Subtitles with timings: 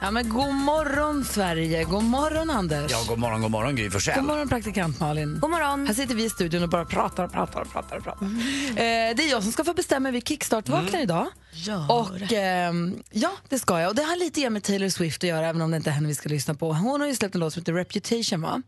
[0.00, 1.84] Ja, men god morgon, Sverige.
[1.84, 2.90] God morgon, Anders.
[2.92, 4.14] Ja, god morgon, god morgon, Gry Forssell.
[4.14, 5.38] God morgon, praktikant Malin.
[5.40, 5.86] God morgon.
[5.86, 7.96] Här sitter vi i studion och bara pratar och pratar och pratar.
[7.96, 8.26] Och pratar.
[8.26, 8.38] Mm.
[8.70, 11.02] Eh, det är jag som ska få bestämma vi kickstart-vaknar mm.
[11.02, 11.26] idag.
[11.52, 11.90] Gör.
[11.90, 12.72] Och eh,
[13.10, 13.88] Ja, det ska jag.
[13.88, 15.94] Och Det har lite grann med Taylor Swift att göra, även om det inte är
[15.94, 16.72] henne vi ska lyssna på.
[16.72, 18.62] Hon har ju släppt en låt som heter Reputation, va?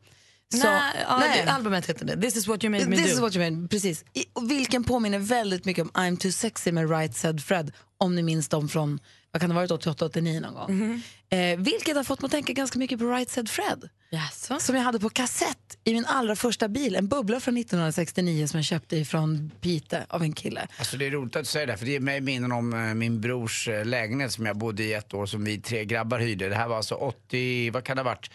[0.54, 1.46] Så, nej, ja, nej.
[1.46, 2.20] albumet heter det.
[2.20, 3.12] This is what you made me This do.
[3.12, 4.04] Is what you made, precis.
[4.14, 8.22] I, vilken påminner väldigt mycket om I'm too sexy med Right Said Fred, om ni
[8.22, 9.00] minns dem från
[9.36, 10.70] vad kan det ha varit 88-89 någon gång.
[10.70, 11.52] Mm -hmm.
[11.52, 13.88] eh, vilket har fått mig att tänka ganska mycket på Right Said Fred.
[14.10, 14.64] Yes.
[14.66, 16.96] Som jag hade på kassett i min allra första bil.
[16.96, 20.68] En bubbla från 1969 som jag köpte från Pite av en kille.
[20.78, 22.94] Alltså det är roligt att du säger det, för det ger mig minnen om uh,
[22.94, 26.48] min brors uh, lägenhet som jag bodde i ett år som vi tre grabbar hyrde.
[26.48, 28.30] Det här var alltså 80, vad kan det ha varit?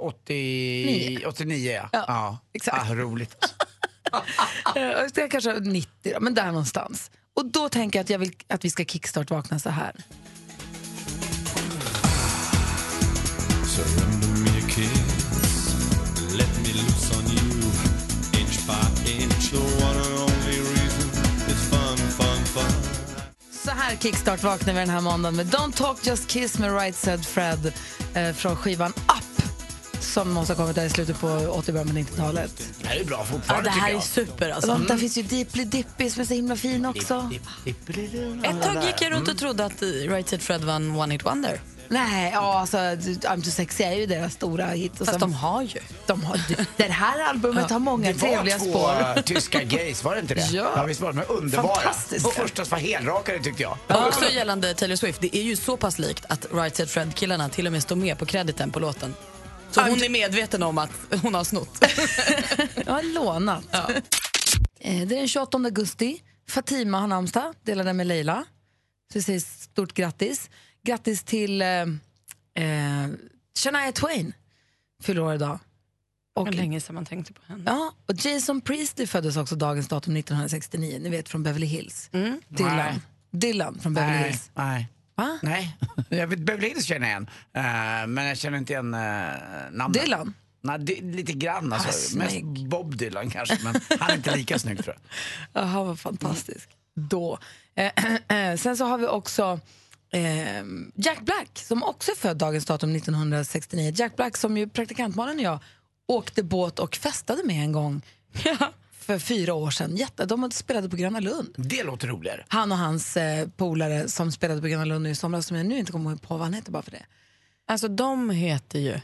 [0.00, 1.88] 80, 89 ja.
[1.92, 2.38] ja, ja.
[2.52, 2.90] Exakt.
[2.90, 3.36] Ah, roligt.
[4.74, 7.10] det är kanske 90 då, men där någonstans.
[7.34, 9.92] Och då tänker jag att jag vill att vi ska kickstart-vakna så här.
[13.74, 15.74] Surrender me a kiss
[16.38, 17.50] Let me loose on you
[18.40, 21.08] Inch by inch The one and only reason
[21.48, 22.72] is fun, fun, fun
[23.50, 26.96] Så här kickstart vaknar vi den här måndagen med Don't talk just kiss med Right
[26.96, 27.72] said Fred
[28.14, 29.42] eh, från skivan Up
[30.00, 32.68] som måste ha kommit där i slutet på 80 början på 90-talet.
[32.80, 34.70] Det här är bra fortfarande ja, Det här är super alltså.
[34.70, 34.86] Mm.
[34.86, 37.28] Där finns ju Deeply Dippy som är så himla fin också.
[37.30, 40.74] Dip, dip, dip, Ett tag gick jag runt och trodde att Right said Fred var
[40.74, 41.60] en one-hit wonder.
[41.88, 44.92] Nej, ja, alltså I'm too sexy är ju deras stora hit.
[45.00, 45.80] Och Fast som, de har ju.
[46.06, 46.40] De har,
[46.76, 48.70] det här albumet har många trevliga spår.
[48.70, 50.46] Det var två tyska gays, var det inte det?
[50.52, 50.72] Ja.
[50.76, 51.74] ja visst var de underbara.
[51.74, 52.26] Fantastiskt.
[52.26, 53.78] Och första var helrakade tyckte jag.
[53.88, 54.06] Ja.
[54.08, 57.66] Också gällande Taylor Swift, det är ju så pass likt att Right Said Fred-killarna till
[57.66, 59.14] och med står med på krediten på låten.
[59.70, 60.90] Så hon är medveten om att
[61.22, 61.84] hon har snott.
[62.86, 63.64] Jag har lånat.
[63.70, 63.90] Ja.
[64.80, 66.22] Eh, det är den 28 augusti.
[66.48, 68.44] Fatima har namnsdag, delar den med Leila.
[69.12, 70.50] Så vi säger stort grattis.
[70.84, 73.08] Grattis till eh, eh,
[73.58, 74.32] Shania Twain,
[75.02, 75.58] fyller år idag.
[76.34, 77.62] Och länge sedan man tänkte på henne.
[77.66, 82.10] Ja, och Jason Priestley föddes också dagens datum 1969, ni vet från Beverly Hills.
[82.12, 82.40] Mm.
[82.48, 82.76] Dylan.
[82.76, 83.00] Nej.
[83.30, 84.28] Dylan från Beverly Nej.
[84.28, 84.50] Hills.
[84.54, 84.88] Nej.
[85.14, 85.38] Va?
[85.42, 85.76] Nej,
[86.08, 87.30] jag vet, Beverly Hills känner jag igen.
[87.56, 89.00] Uh, men jag känner inte igen uh,
[89.72, 90.02] namnet.
[90.02, 90.34] Dylan?
[90.60, 92.16] Nej, lite grann alltså.
[92.16, 94.96] Ah, Mest Bob Dylan kanske, men han är inte lika snygg tror
[95.52, 95.62] jag.
[95.62, 96.68] Jaha, vad fantastisk.
[96.96, 97.08] Mm.
[97.08, 97.38] Då.
[98.28, 99.60] Eh, sen så har vi också
[100.14, 100.64] eh,
[100.94, 103.92] Jack Black som också är född dagens datum 1969.
[103.96, 105.58] Jack Black som ju praktikantmannen och jag
[106.06, 108.02] åkte båt och festade med en gång.
[109.04, 109.96] för fyra år sedan.
[109.96, 111.54] Jätte, de spelade på Gröna Lund.
[111.56, 112.44] Det låter roligare.
[112.48, 115.66] Han och hans eh, polare som spelade på Gröna Lund nu i somras som jag
[115.66, 117.06] nu inte kommer på vad han heter bara för det.
[117.66, 119.00] Alltså de heter ju,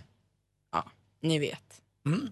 [0.72, 0.84] ja,
[1.22, 1.80] ni vet.
[2.06, 2.28] Mm.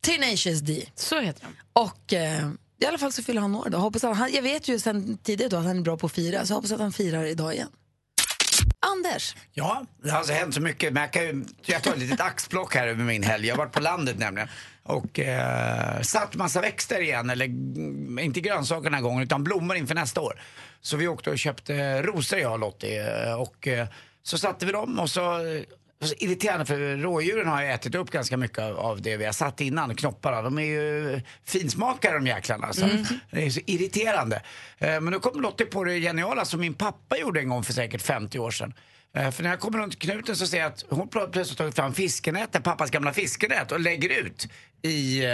[0.00, 0.86] Tenacious D.
[0.94, 1.80] Så heter de.
[1.80, 3.78] Och eh, i alla fall så fyller han år då.
[3.78, 6.12] Hoppas att han, jag vet ju sen tidigare då att han är bra på att
[6.12, 7.68] fira, så jag hoppas att han firar idag igen.
[8.92, 9.36] Anders?
[9.52, 10.92] Ja, det har alltså hänt så mycket.
[10.92, 13.46] Men jag, kan ju, jag tar ett litet axplock här över min helg.
[13.46, 14.48] Jag har varit på landet nämligen.
[14.82, 19.76] Och eh, satt massa växter igen, eller mm, inte grönsaker den här gången utan blommor
[19.76, 20.42] inför nästa år.
[20.80, 23.34] Så vi åkte och köpte rosor jag och Lottie.
[23.34, 23.86] Och eh,
[24.22, 25.62] så satte vi dem och så eh,
[26.18, 29.94] irriterande för rådjuren har ju ätit upp ganska mycket av det vi har satt innan,
[29.94, 30.42] knopparna.
[30.42, 32.66] De är ju finsmakare de jäklarna.
[32.66, 32.84] Alltså.
[32.84, 33.04] Mm.
[33.30, 34.42] Det är så irriterande.
[34.78, 37.72] Eh, men då kom Lottie på det geniala som min pappa gjorde en gång för
[37.72, 38.74] säkert 50 år sedan.
[39.16, 41.94] Eh, för när jag kommer runt knuten så ser jag att hon plötsligt tagit fram
[41.94, 44.48] fiskenät, pappas gamla fiskenät och lägger ut
[44.82, 45.30] i, eh,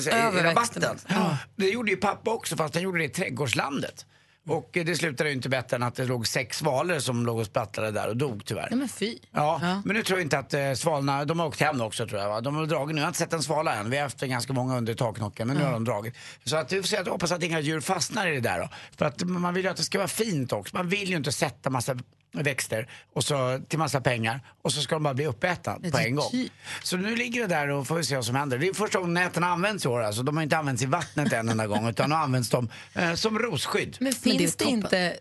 [0.00, 0.98] säga, i rabatten.
[1.08, 1.38] Ja.
[1.56, 4.06] Det gjorde ju pappa också fast han gjorde det i trädgårdslandet.
[4.48, 7.46] Och det slutade ju inte bättre än att det låg sex svalor som låg och
[7.46, 8.68] sprattlade där och dog tyvärr.
[8.70, 9.18] Nej men fy.
[9.30, 9.82] Ja, ja.
[9.84, 12.28] men nu tror jag inte att eh, svalorna, de har åkt hem också tror jag
[12.28, 12.40] va?
[12.40, 13.90] De har dragit nu, jag har inte sett en svala än.
[13.90, 16.14] Vi har haft ganska många under taknocken men nu har de dragit.
[16.44, 18.68] Så att vi får se, jag hoppas att inga djur fastnar i det där då.
[18.96, 20.76] För att man vill ju att det ska vara fint också.
[20.76, 21.96] Man vill ju inte sätta massa
[22.32, 26.14] växter och så till massa pengar och så ska de bara bli uppätna på en
[26.14, 26.48] gång.
[26.82, 28.58] Så nu ligger det där och får vi se vad som händer.
[28.58, 30.22] Det är första gången näten används i år alltså.
[30.22, 33.38] De har inte använts i vattnet en enda gång utan har använts de eh, som
[33.38, 33.96] rosskydd.
[34.00, 35.16] Men finns Men det, det inte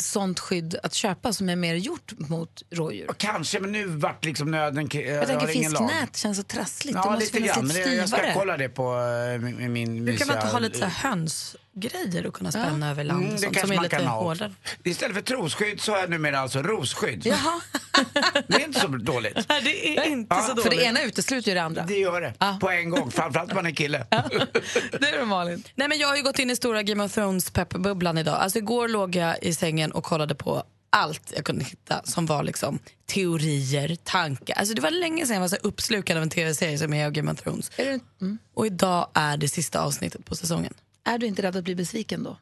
[0.00, 3.10] sånt skydd att köpa som är mer gjort mot rådjur?
[3.10, 4.88] Och kanske, men nu vart liksom nöden...
[4.94, 6.98] Eh, jag tänker fisknät känns så trassligt.
[7.04, 7.66] Ja, lite grann.
[7.66, 10.18] Men jag ska kolla det på uh, min, min mysiga...
[10.18, 12.92] kan man inte ha lite så höns grejer att kunna spänna ja.
[12.92, 14.52] över land mm, sånt, som är lite hårdare.
[14.84, 17.26] Istället för trosskydd så har jag numera alltså rosskydd.
[17.26, 17.60] Jaha.
[18.48, 19.48] det är inte så dåligt.
[19.48, 20.42] Nej, det är inte ja.
[20.42, 20.62] så dåligt.
[20.62, 21.82] För det ena utesluter ju det andra.
[21.82, 22.34] Det gör det.
[22.38, 22.58] Ja.
[22.60, 23.10] På en gång.
[23.10, 24.06] Framförallt om man är kille.
[24.10, 25.64] det är det Malin.
[25.74, 28.34] Nej, men jag har ju gått in i stora Game of Thrones peppbubblan idag.
[28.34, 32.42] Alltså igår låg jag i sängen och kollade på allt jag kunde hitta som var
[32.42, 34.54] liksom teorier, tankar.
[34.54, 37.32] Alltså det var länge sedan jag var så uppslukad av en tv-serie som är Game
[37.32, 37.70] of Thrones.
[37.76, 38.38] Är du, mm.
[38.54, 40.74] Och idag är det sista avsnittet på säsongen.
[41.04, 42.36] är du inte rädd att bli besviken då?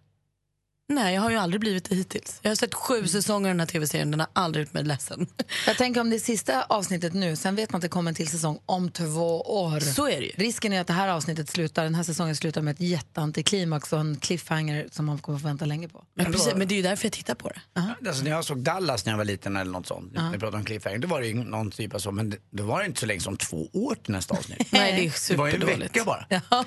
[0.89, 2.39] Nej, jag har ju aldrig blivit det hittills.
[2.43, 5.27] Jag har sett sju säsonger av den här tv-serien, den har aldrig gjort mig ledsen.
[5.67, 8.15] Jag tänker om det är sista avsnittet nu, sen vet man att det kommer en
[8.15, 9.81] till säsong om två år.
[9.81, 10.33] Så är det ju.
[10.37, 14.01] Risken är att det här avsnittet slutar, den här säsongen slutar med ett jätteantiklimax och
[14.01, 16.05] en cliffhanger som man kommer få vänta länge på.
[16.15, 17.61] Men, precis, men det är ju därför jag tittar på det.
[18.09, 20.57] Alltså, när jag såg Dallas när jag var liten eller något sånt, uh vi pratade
[20.57, 22.87] om cliffhanger, då var det ju någon typ av så, men det, då var det
[22.87, 24.67] inte så länge som två år till nästa avsnitt.
[24.73, 25.97] Nej, det är det var ju en superdåligt.
[25.97, 26.27] vecka bara.
[26.29, 26.65] Ja.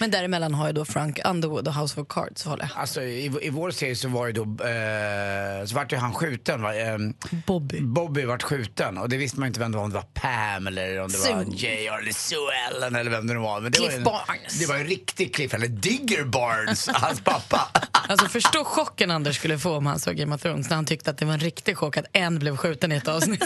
[0.00, 2.80] Men däremellan har jag då Frank Underwood och House of Cards håller jag.
[2.80, 6.62] Alltså i, i vår serie så var ju då, eh, så vart ju han skjuten
[6.62, 6.74] va?
[6.74, 6.98] Eh,
[7.46, 7.80] Bobby.
[7.80, 10.66] Bobby vart skjuten och det visste man inte vem det var, om det var Pam
[10.66, 11.54] eller om det var Sue.
[11.56, 11.98] J.R.
[12.02, 12.38] eller Sue
[12.70, 13.60] Ellen eller vem det nu var.
[13.60, 14.58] Men det Cliff var ju, Barnes.
[14.58, 17.68] Det var en riktig Cliff, eller Digger Barnes, hans pappa.
[17.92, 21.10] Alltså förstå chocken Anders skulle få om han såg Game of Thrones när han tyckte
[21.10, 23.44] att det var en riktig chock att en blev skjuten i ett avsnitt.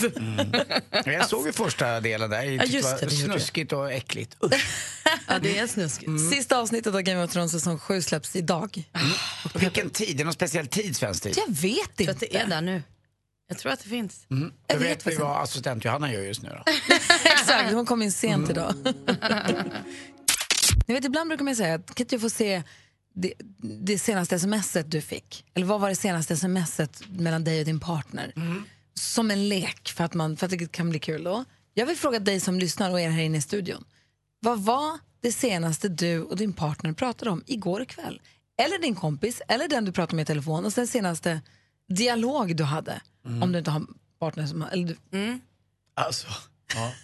[1.04, 3.72] Jag såg ju första delen där, jag Ja, tyckte just det det, det var snuskigt
[3.72, 4.36] och äckligt.
[5.28, 6.10] Ja, det är snuskigt.
[6.32, 8.82] Sista avsnittet av Game of Thrones säsong 7 släpps idag.
[9.54, 10.03] Vilken tid?
[10.14, 11.38] Det är någon speciell tid, svensk tid?
[11.46, 12.12] Jag vet Jag tror inte.
[12.12, 12.82] att det är där nu.
[13.48, 14.26] Jag tror att det finns.
[14.28, 16.72] Jag Jag vet vet vi vad assistent Johanna gör just nu då.
[17.24, 18.74] Exakt, hon kom in sent idag.
[20.86, 22.62] Ni vet, ibland brukar man säga att kan inte jag få se
[23.14, 23.32] det,
[23.84, 25.44] det senaste smset du fick?
[25.54, 28.32] Eller vad var det senaste smset mellan dig och din partner?
[28.94, 31.44] Som en lek för att, man, för att det kan bli kul då.
[31.74, 33.84] Jag vill fråga dig som lyssnar och er här inne i studion.
[34.40, 38.20] Vad var det senaste du och din partner pratade om igår kväll?
[38.62, 41.40] Eller din kompis, eller den du pratade med i telefon och den senaste
[41.88, 43.00] dialog du hade.
[43.42, 43.86] Om du inte har
[44.20, 44.62] partner som.
[44.62, 44.96] Eller du,
[45.94, 46.26] Alltså,
[46.74, 46.92] ja.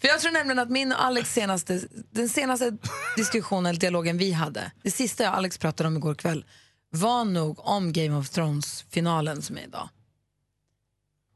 [0.00, 1.80] För jag tror nämligen att min och Alex senaste,
[2.10, 2.76] den senaste
[3.16, 6.44] diskussionen eller dialogen vi hade, det sista jag och Alex pratade om igår kväll,
[6.90, 9.88] var nog om Game of Thrones-finalen som är idag.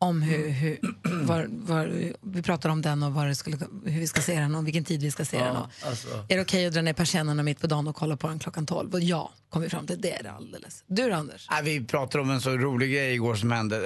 [0.04, 0.78] Om hur, hur
[1.26, 4.54] var, var, vi pratar om den och var det skulle, hur vi ska se den
[4.54, 5.56] och vilken tid vi ska se den.
[5.56, 5.68] Och.
[5.86, 6.08] alltså.
[6.28, 8.66] Är det okej att dra ner persiennerna mitt på dagen och kolla på den klockan
[8.66, 8.94] 12?
[8.94, 10.00] Och ja, kom vi fram till.
[10.00, 10.84] Det är det alldeles.
[10.86, 11.48] Du då, Anders?
[11.50, 13.76] Nej, vi pratade om en så rolig grej igår som hände.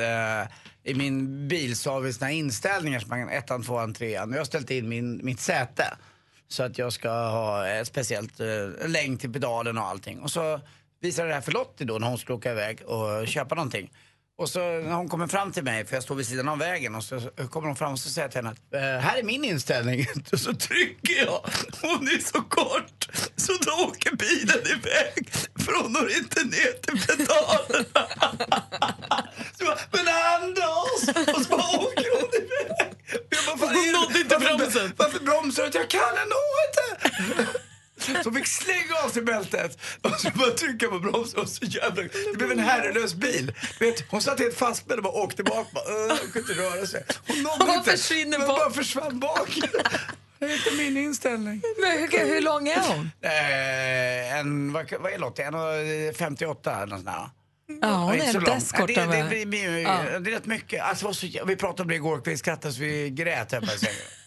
[0.85, 4.31] Eh, I min bil så har vi såna inställningar som man kan ettan, tvåan, trean.
[4.31, 5.97] Jag har ställt in min, mitt säte.
[6.49, 10.21] Så att jag ska ha ett speciellt eh, längd till pedalen och allting.
[10.21, 10.61] Och så
[11.01, 13.91] visade det här för Lottie då när hon skulle åka iväg och köpa någonting.
[14.39, 16.95] Och så när hon kommer fram till mig, för jag står vid sidan av vägen,
[16.95, 17.21] och så
[17.51, 20.07] kommer hon fram och så säger jag till henne att eh, här är min inställning.
[20.33, 21.41] Och så trycker jag.
[21.83, 25.31] Hon är så kort så då åker bilen iväg.
[25.65, 28.09] För hon når inte ner till pedalerna.
[29.59, 30.09] Så jag bara, men
[30.43, 31.35] Anders!
[31.37, 32.93] Och så bara åker hon iväg.
[33.31, 35.79] Jag bara, "Fan, Hon nådde inte bromsen." Varför bromsar du?
[35.79, 36.38] Jag kan ändå!
[38.69, 42.03] Slänga av sig bältet och så bara trycka på bromsen och så jävla...
[42.03, 43.53] Det blev en herrelös bil.
[43.81, 45.71] Vet, hon satt helt fastspänd och bara åkte bak.
[45.73, 47.05] Bara, "Åh, hon kunde inte röra sig.
[47.27, 47.91] Hon nådde inte.
[47.91, 49.59] försvinner Hon bara försvann bak.
[50.39, 51.63] Det är inte min inställning.
[51.81, 53.11] Men hur, hur lång är hon?
[53.23, 55.45] Eh, en, vad, vad är Lottie?
[55.45, 57.31] En och 58 eller något sånt där.
[57.83, 60.19] Ja, hon är så dess Ja, det, det, det, Ja.
[60.21, 60.83] det är rätt mycket.
[60.83, 63.67] Alltså, så, vi pratade om det igår, vi skrattade så vi grät sängen.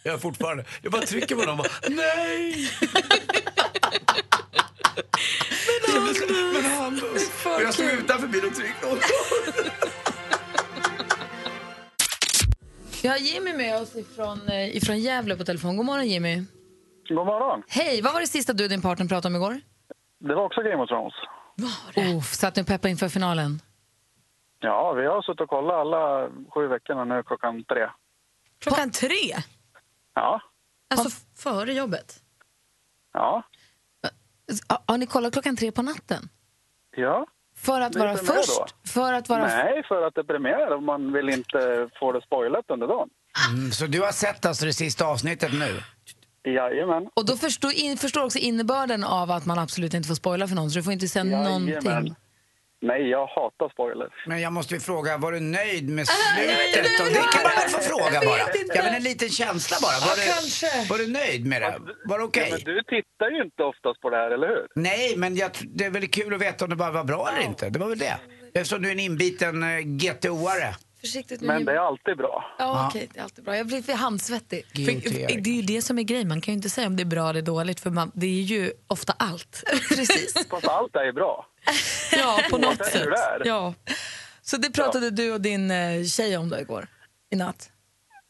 [0.03, 0.65] Jag gör fortfarande.
[0.81, 2.71] Jag bara trycker på dem och bara, nej!
[6.53, 7.45] Men Anders!
[7.45, 8.87] Och jag stod utanför bilen och tryckte.
[13.03, 15.77] Vi har Jimmy med oss ifrån, eh, ifrån Gävle på telefon.
[15.77, 16.43] God morgon Jimmy.
[17.09, 17.63] God morgon.
[17.67, 19.61] Hej, vad var det sista du och din partner pratade om igår?
[20.19, 21.13] Det var också Game of Thrones.
[21.95, 23.61] Oh, satt ni och peppade inför finalen?
[24.59, 27.89] Ja, vi har suttit och kollat alla sju veckorna nu klockan tre.
[28.59, 29.35] Klockan tre?
[30.13, 30.41] Ja,
[30.95, 32.15] Alltså före jobbet?
[33.13, 33.43] ja,
[34.87, 36.29] Har- ni kollat klockan tre på natten?
[36.95, 37.25] ja.
[37.55, 38.57] För att vara först?
[38.57, 38.65] då.
[38.89, 39.47] För att vara...
[39.47, 43.09] Nej, för att det är premiär och man vill inte få det spoilat under dagen.
[43.49, 45.79] Mm, så du har sett alltså det sista avsnittet nu?
[46.51, 47.09] Jajamän.
[47.13, 50.55] Och då förstår, in, förstår också innebörden av att man absolut inte får spoila för
[50.55, 51.65] någon, så du får inte säga Jajamän.
[51.65, 52.15] någonting.
[52.81, 54.13] Nej, jag hatar spoilers.
[54.27, 56.99] Men jag måste ju fråga, var du nöjd med slutet?
[57.01, 58.39] Och det kan man väl få fråga bara?
[58.75, 59.97] Ja, men en liten känsla bara.
[60.07, 60.67] Var, du, kanske.
[60.89, 61.79] var du nöjd med det?
[62.05, 62.47] Var det okej?
[62.49, 64.67] Ja, men du tittar ju inte oftast på det här, eller hur?
[64.75, 67.47] Nej, men jag, det är väl kul att veta om det bara var bra eller
[67.47, 67.69] inte.
[67.69, 68.17] Det var väl det.
[68.53, 70.73] Eftersom du är en inbiten uh, GTO-are.
[71.01, 72.55] Försiktigt nu Men det är alltid bra.
[72.59, 73.57] Ja, okej, det är alltid bra.
[73.57, 74.65] Jag blir för handsvettig.
[74.65, 77.03] För, det är ju det som är grejen, man kan ju inte säga om det
[77.03, 79.63] är bra eller dåligt för man, det är ju ofta allt.
[79.89, 80.47] Precis.
[80.49, 81.47] Fast allt är ju bra.
[82.11, 83.07] Ja, på något sätt.
[83.45, 83.73] Ja.
[84.41, 86.87] Så det pratade du och din eh, tjej om då igår?
[87.29, 87.69] I natt?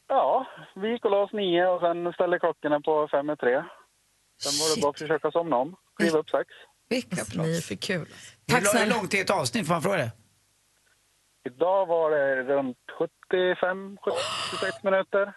[0.08, 0.46] Ja,
[0.76, 3.64] vi gick och la oss nio och sen ställde klockorna på fem i tre.
[4.44, 5.76] Sen var det bara att försöka somna om.
[6.00, 6.48] Kliva upp sex.
[6.90, 7.68] Vilka Ni är proffs.
[7.68, 8.08] för kul.
[8.48, 9.68] Tack lång- hur långt är ett avsnitt?
[9.68, 10.12] Får man fråga det?
[11.46, 12.78] Idag var det runt
[13.34, 15.34] 75-76 minuter.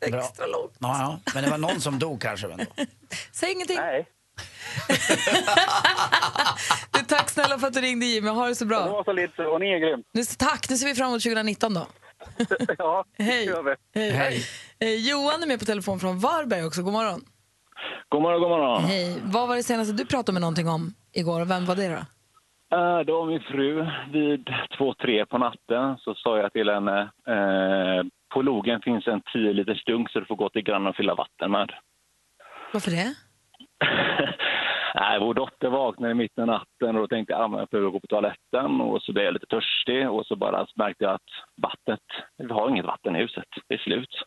[0.00, 0.72] Extra långt.
[0.78, 1.20] Ja, ja.
[1.34, 2.46] Men det var någon som dog kanske.
[2.52, 2.64] Ändå.
[3.32, 3.76] Säg ingenting.
[3.76, 4.06] Nej,
[7.38, 8.28] snälla för att du ringde Jimmy.
[8.28, 8.86] Ha det så det bra.
[8.88, 10.02] var så lite och ni är grym.
[10.12, 11.86] Nu, tack, nu ser vi fram emot 2019 då.
[12.78, 13.46] Ja, det Hej.
[13.46, 13.74] gör vi.
[14.00, 14.10] Hej.
[14.10, 14.36] Hej.
[14.80, 16.82] Eh, Johan är med på telefon från Varberg också.
[16.82, 17.20] God morgon.
[18.08, 18.84] God morgon, god morgon.
[18.84, 19.16] Hej.
[19.24, 21.94] Vad var det senaste du pratade med någonting om igår och vem var det då?
[22.76, 23.86] Eh, Det var min fru.
[24.12, 27.00] Vid två, tre på natten så sa jag till henne
[27.34, 30.96] eh, på logen finns en 10 liters dunk så du får gå till grannen och
[30.96, 31.70] fylla vatten med.
[32.72, 33.14] Varför det?
[34.94, 38.00] Nej, vår dotter vaknade mitt i natten och då tänkte jag att jag behöver gå
[38.00, 41.30] på toaletten och så blev jag lite törstig och så bara märkte jag att
[41.62, 42.00] vattnet,
[42.36, 44.22] vi har inget vatten i huset, det är slut.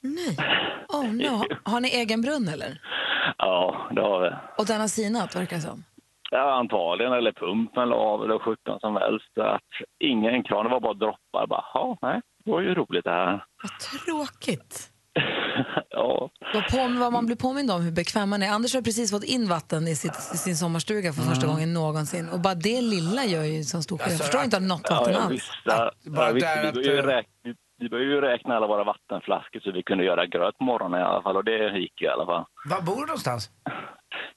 [0.00, 0.36] Nej.
[0.88, 1.44] Oh, no.
[1.64, 2.80] Har ni egen brunn eller?
[3.38, 4.30] Ja, det har vi.
[4.58, 5.84] Och den har sinat verkar det som.
[6.30, 9.38] Ja, antagligen, eller pumpen eller av eller sjutton som helst.
[9.38, 9.62] Att
[9.98, 11.46] ingen kran, det var bara droppar.
[11.46, 13.44] Bara, ja, nej, det var ju roligt det här.
[13.62, 14.90] Vad tråkigt.
[15.90, 16.30] ja.
[16.54, 18.50] Vad, på, vad man blir påmind om hur bekväm man är.
[18.50, 22.28] Anders har precis fått in vatten i, sitt, i sin sommarstuga för första gången någonsin.
[22.28, 24.12] Och bara det lilla gör ju så stor skillnad.
[24.12, 25.32] Jag förstår inte att något Ja, vatten jag alls.
[25.32, 25.90] visste.
[26.10, 28.66] bara Jag visste där vi, att, började ju eh, räkna, vi, började ju räkna alla
[28.66, 31.36] våra vattenflaskor så vi kunde göra gröt på morgonen i alla fall.
[31.36, 32.44] Och det gick ju i alla fall.
[32.70, 33.50] Var bor du någonstans?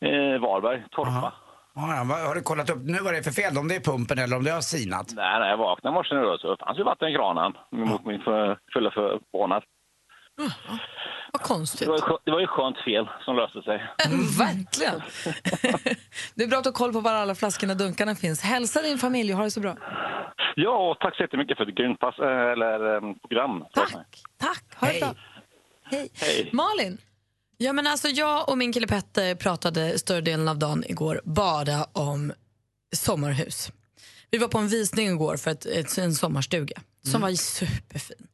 [0.01, 1.33] Eh, Varberg, Torpa.
[1.75, 3.57] Ja, ja, har du kollat upp nu vad det är för fel?
[3.57, 5.07] Om det är pumpen eller om det har sinat?
[5.15, 8.05] Nej, när jag vaknade i morse nu då, så fanns ju vatten i kranen mot
[8.05, 9.63] min för, fulla förvånad.
[11.33, 11.79] Vad konstigt.
[11.79, 13.77] Det var, ju det var ju skönt fel som löste sig.
[14.39, 15.01] Verkligen.
[16.35, 18.41] det är bra att du har koll på var alla flaskorna och dunkarna finns.
[18.41, 19.77] Hälsa din familj och ha det så bra.
[20.55, 23.63] Ja, och tack så jättemycket för ett grymt pass, eh, eller, eh, program.
[23.73, 23.93] Tack.
[24.37, 24.63] Tack.
[24.75, 24.99] Ha det Hej.
[25.01, 25.15] bra.
[25.83, 26.09] Hej.
[26.21, 26.49] Hej.
[26.53, 26.97] Malin.
[27.57, 31.83] Ja, men alltså, jag och min kille Petter pratade större delen av dagen igår bara
[31.93, 32.33] om
[32.95, 33.71] sommarhus.
[34.31, 38.27] Vi var på en visning igår för ett, ett, en sommarstuga som var superfin.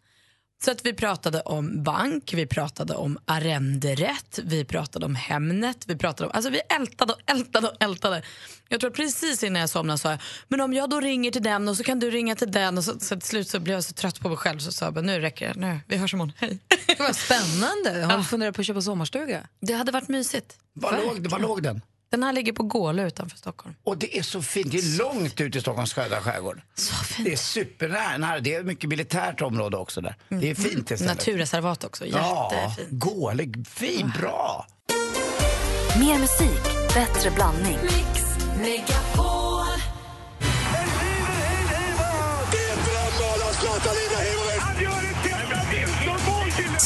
[0.63, 5.95] Så att vi pratade om bank, vi pratade om arrenderätt, vi pratade om Hemnet, vi
[5.95, 8.21] pratade om, alltså vi ältade och ältade och ältade.
[8.69, 11.43] Jag tror att precis innan jag somnade sa jag, men om jag då ringer till
[11.43, 13.73] den och så kan du ringa till den och så, så till slut så blev
[13.73, 16.13] jag så trött på mig själv så sa jag, nu räcker det, nu, vi hörs
[16.13, 16.59] imorgon, hej.
[16.99, 18.05] Vad spännande.
[18.05, 19.47] Har du funderat på att köpa sommarstuga?
[19.61, 20.57] Det hade varit mysigt.
[20.73, 21.81] Var låg, var låg den?
[22.09, 23.75] Den här ligger på Gålö utanför Stockholm.
[23.83, 24.71] Och det är så fint.
[24.71, 26.61] Det är långt ut i Stockholms södra skärgård.
[26.75, 27.27] Så fint.
[27.27, 28.17] Det är supernära.
[28.17, 28.39] nära.
[28.39, 30.15] Det är mycket militärt område också där.
[30.29, 31.17] Det är fint det stället.
[31.17, 32.89] Naturreservat också, Ja, jättefint.
[32.91, 33.67] gålig.
[33.67, 34.67] Fin, bra.
[35.99, 37.77] Mer musik, bättre blandning.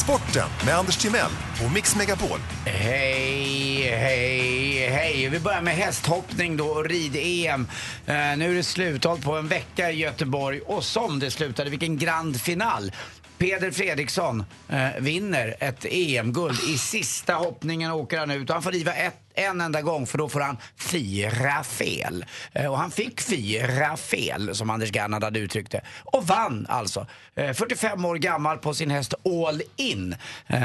[0.09, 1.31] Sporten med Anders Timell
[1.65, 2.39] och Mix Megapol.
[2.65, 5.29] Hej, hej, hej.
[5.29, 7.67] Vi börjar med hästhoppning då och rid-EM.
[8.05, 11.97] Eh, nu är det sluthåll på en vecka i Göteborg och som det slutade, vilken
[11.97, 12.91] grand final.
[13.37, 16.59] Peder Fredriksson eh, vinner ett EM-guld.
[16.69, 20.17] I sista hoppningen åker han ut och han får riva ett, en enda gång för
[20.17, 22.25] då får han fyra fel.
[22.53, 25.81] Eh, och han fick fyra fel som Anders Gernad hade uttryckt det.
[26.03, 27.07] Och vann alltså.
[27.35, 29.13] Eh, 45 år gammal på sin häst
[29.47, 30.15] All In.
[30.47, 30.57] Eh,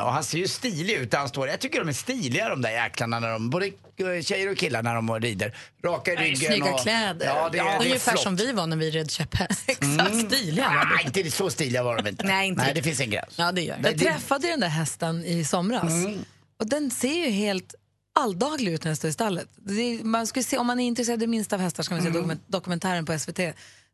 [0.00, 1.48] och han ser ju stilig ut där han står.
[1.48, 4.82] Jag tycker de är stiliga de där jäklarna när de, både eh, tjejer och killar
[4.82, 5.54] när de rider.
[5.84, 6.36] Raka i ryggen.
[6.36, 7.26] snygga och, kläder.
[7.26, 8.22] Ja, det, är- det är Ungefär flott.
[8.22, 9.62] som vi var när vi red käpphäst.
[9.66, 10.14] Exakt.
[10.26, 12.26] Stiliga var Nej, inte så stiliga var de inte.
[12.26, 13.34] Nej, inte Nej, det finns en gräns.
[13.36, 13.88] Ja, det gör det.
[13.88, 15.92] Jag det- träffade ju den där hästen i somras.
[16.60, 17.74] Och den ser ju helt
[18.18, 19.48] alldaglig ut när den står i stallet.
[19.68, 22.10] Är, man skulle se, om man är intresserad det minsta av hästar ska man se
[22.10, 23.40] dokument, dokumentären på SVT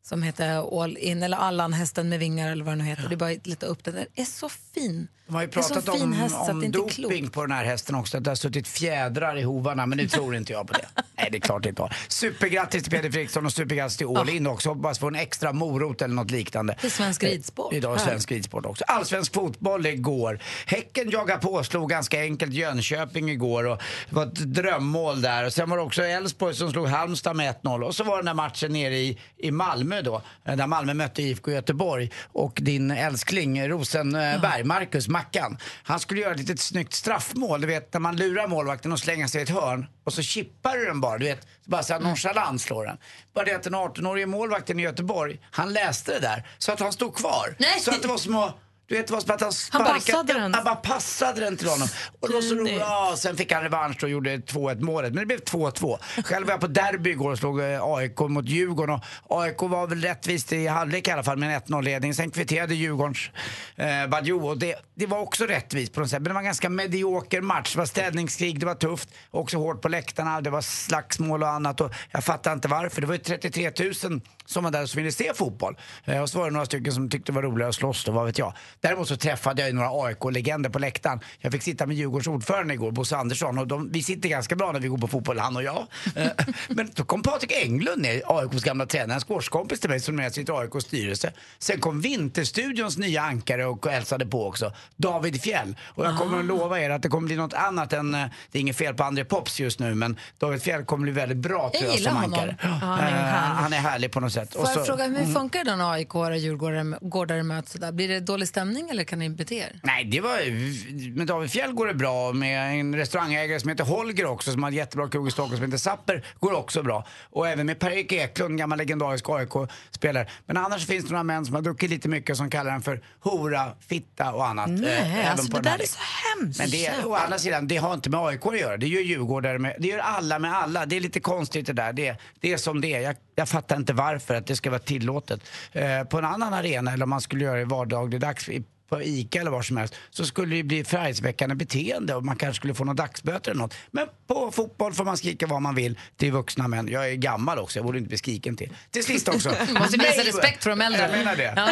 [0.03, 3.09] som heter All In, eller Allan, hästen med vingar eller vad den nu heter.
[3.09, 3.95] Det är bara att leta upp den.
[3.95, 5.07] Den är så fin.
[5.27, 8.31] De har ju pratat om, häst om doping på den här hästen också, att det
[8.31, 10.85] har suttit fjädrar i hovarna, men nu tror inte jag på det.
[11.17, 11.95] Nej, det är klart det inte har.
[12.07, 14.69] Supergrattis till Peder Fredriksson och supergrattis till All In också.
[14.69, 16.75] Hoppas på en extra morot eller något liknande.
[16.81, 17.73] Till svensk ridsport.
[17.73, 18.83] Eh, Idag är svensk ridsport också.
[18.87, 20.39] Allsvensk fotboll igår.
[20.65, 25.45] Häcken jagar på, slog ganska enkelt Jönköping igår och det var ett drömmål där.
[25.45, 27.83] Och sen var det också Elfsborg som slog Halmstad med 1-0.
[27.83, 31.21] Och så var den där matchen nere i, i Malmö då, eh, där Malmö mötte
[31.21, 32.11] IFK Göteborg.
[32.23, 37.61] Och din älskling Rosenberg, Marcus Mackan, han skulle göra ett litet snyggt straffmål.
[37.61, 40.77] Du vet när man lurar målvakten och slänger sig i ett hörn och så chippar
[40.77, 42.97] du den bara, du vet, bara så här nonchalant slår den.
[43.33, 46.93] Bara det att den 18-årige målvakten i Göteborg, han läste det där så att han
[46.93, 47.55] stod kvar.
[47.59, 47.79] Nej.
[47.79, 48.55] Så att det var som att
[48.87, 49.93] Du vet vad som att han Han sparkade.
[49.93, 50.53] passade den.
[50.53, 51.87] Han bara passade den till honom.
[52.19, 52.73] Och det var så roligt.
[52.79, 55.13] Ja, sen fick han revansch och gjorde 2-1 målet.
[55.13, 55.97] Men det blev 2-2.
[56.23, 58.99] Själv var jag på derby igår och slog eh, AIK mot Djurgården.
[59.23, 62.13] Och AIK var väl rättvist i halvlek i alla fall med en 1-0-ledning.
[62.13, 63.29] Sen kvitterade Djurgårdens
[63.75, 66.19] eh, Badjo och det, det var också rättvist på något sätt.
[66.19, 67.73] Men det var en ganska medioker match.
[67.73, 69.09] Det var ställningskrig, det var tufft.
[69.31, 71.81] Också hårt på läktarna, det var slagsmål och annat.
[71.81, 73.01] Och jag fattar inte varför.
[73.01, 73.71] Det var ju 33
[74.09, 75.77] 000 som var där som ville se fotboll.
[76.05, 78.11] Eh, och så var det några stycken som tyckte det var roligare att slåss då,
[78.11, 78.53] vad vet jag.
[78.81, 81.19] Däremot så träffade jag ju några AIK-legender på läktaren.
[81.39, 83.57] Jag fick sitta med Djurgårds ordförande igår, Bosse Andersson.
[83.57, 85.87] Och de, vi sitter ganska bra när vi går på fotboll, han och jag.
[86.15, 86.27] Eh,
[86.67, 90.29] Men då kom Patrik Englund ner, AIKs gamla tränare, en squashkompis till mig som är
[90.29, 91.33] sitter i AIKs styrelse.
[91.59, 95.75] Sen kom Vinterstudions nya ankare och hälsade på också, David Fjell.
[95.83, 98.57] Och jag kommer att lova er att det kommer bli något annat än, eh, det
[98.59, 101.69] är inget fel på André Pops just nu, men David Fjell kommer bli väldigt bra
[101.69, 102.33] tror Jag jag som honom.
[102.33, 102.57] ankare.
[102.61, 104.53] Ja, han är Eh, han är härlig på något sätt.
[104.53, 105.33] Får jag fråga, hur Mm.
[105.33, 107.75] funkar det när AIK och djurgårdare möts?
[107.93, 109.79] Blir det dålig stämning eller kan ni bete er?
[109.83, 112.33] Nej, det var, med David Fjell går det bra.
[112.33, 115.65] Med en restaurangägare som heter Holger också, som har en jättebra krog i Stockholm som
[115.65, 117.05] heter Sapper, går också bra.
[117.23, 120.27] Och även med Per-Erik Eklund, gammal legendarisk AIK-spelare.
[120.45, 123.01] Men annars finns det några män som har druckit lite mycket som kallar den för
[123.19, 124.69] hora, fitta och annat.
[124.69, 125.99] Nej, eh, alltså, på det där är så
[126.39, 126.59] hemskt.
[126.59, 128.77] Men det, å andra sidan, det har inte med AIK att göra.
[128.77, 130.85] Det gör Djurgårdare med, det gör alla med alla.
[130.85, 131.93] Det är lite konstigt det där.
[131.93, 132.99] Det, det är som det är.
[133.01, 135.39] Jag, jag fattar inte varför för att det ska vara tillåtet.
[135.71, 139.39] Eh, på en annan arena, eller om man skulle göra det vardagligdags i- på ICA
[139.39, 142.83] eller var som helst så skulle det bli förargelseväckande beteende och man kanske skulle få
[142.83, 143.73] några dagsböter eller något.
[143.91, 146.87] Men på fotboll får man skrika vad man vill till vuxna män.
[146.87, 148.73] Jag är gammal också, jag borde inte bli skriken till.
[148.91, 149.49] Till sist också.
[149.79, 151.01] måste visa respekt för de äldre.
[151.01, 151.53] Jag menar det.
[151.55, 151.69] Ja.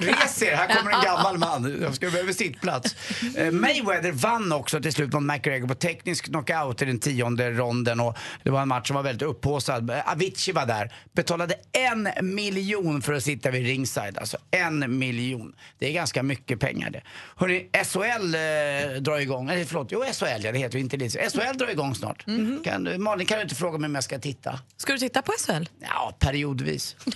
[0.00, 1.78] Res er, här kommer en gammal man.
[1.82, 2.96] Jag ska behöva sittplats.
[3.36, 8.00] Eh, Mayweather vann också till slut mot McGregor på teknisk knockout i den tionde ronden
[8.00, 9.90] och det var en match som var väldigt upphaussad.
[9.90, 14.18] Eh, Avicii var där, betalade en miljon för att sitta vid ringside.
[14.18, 15.54] Alltså en miljon.
[15.78, 17.02] Det är ganska mycket pengar det.
[17.36, 21.08] Hörrni, SHL eh, drar igång, eller förlåt, jo SHL ja, det heter ju inte det.
[21.32, 22.24] SHL drar igång snart.
[22.64, 24.58] Kan, du- Malin, kan du inte fråga mig om jag ska titta?
[24.76, 25.64] Ska du titta på SHL?
[25.80, 26.96] Ja, periodvis.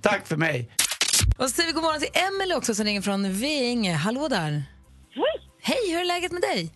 [0.00, 0.70] Tack för mig.
[1.38, 3.92] Och så säger vi god morgon till Emelie också som ringer från Veinge.
[3.94, 4.50] Hallå där.
[5.10, 5.38] Hej!
[5.62, 6.74] Hej, hur är läget med dig?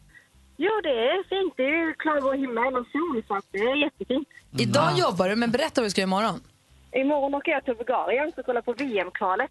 [0.57, 1.55] Jo, det är fint.
[1.57, 4.29] Det är klarblå himmel och sol, så att det är jättefint.
[4.59, 6.41] Idag jobbar du, men berätta vad du ska göra imorgon.
[6.93, 9.51] Imorgon åker jag till Bulgarien och kollar på VM-kvalet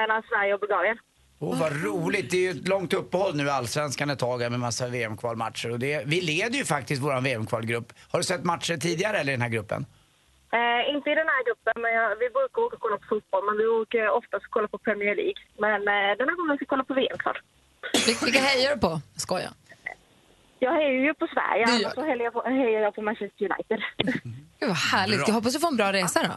[0.00, 0.98] mellan Sverige och Bulgarien.
[1.38, 2.30] Åh, vad roligt.
[2.30, 5.70] Det är ju ett långt uppehåll nu i Allsvenskan ett tag här med massa VM-kvalmatcher.
[5.72, 7.92] Och det, vi leder ju faktiskt vår VM-kvalgrupp.
[8.12, 9.86] Har du sett matcher tidigare eller i den här gruppen?
[10.52, 13.44] Eh, inte i den här gruppen, men jag, vi brukar åka och kolla på fotboll.
[13.48, 15.40] Men vi åker oftast och kolla på Premier League.
[15.64, 17.36] Men eh, den här gången ska vi kolla på VM-kval.
[18.06, 18.92] Vil- Vilka hejar du på?
[19.14, 19.52] Jag skojar.
[20.58, 23.80] Jag hejar ju på Sverige, annars så hejar jag på, hejar jag på Manchester United.
[24.60, 25.18] Gud vad härligt.
[25.18, 25.24] Bra.
[25.28, 26.34] Jag hoppas du får en bra resa då.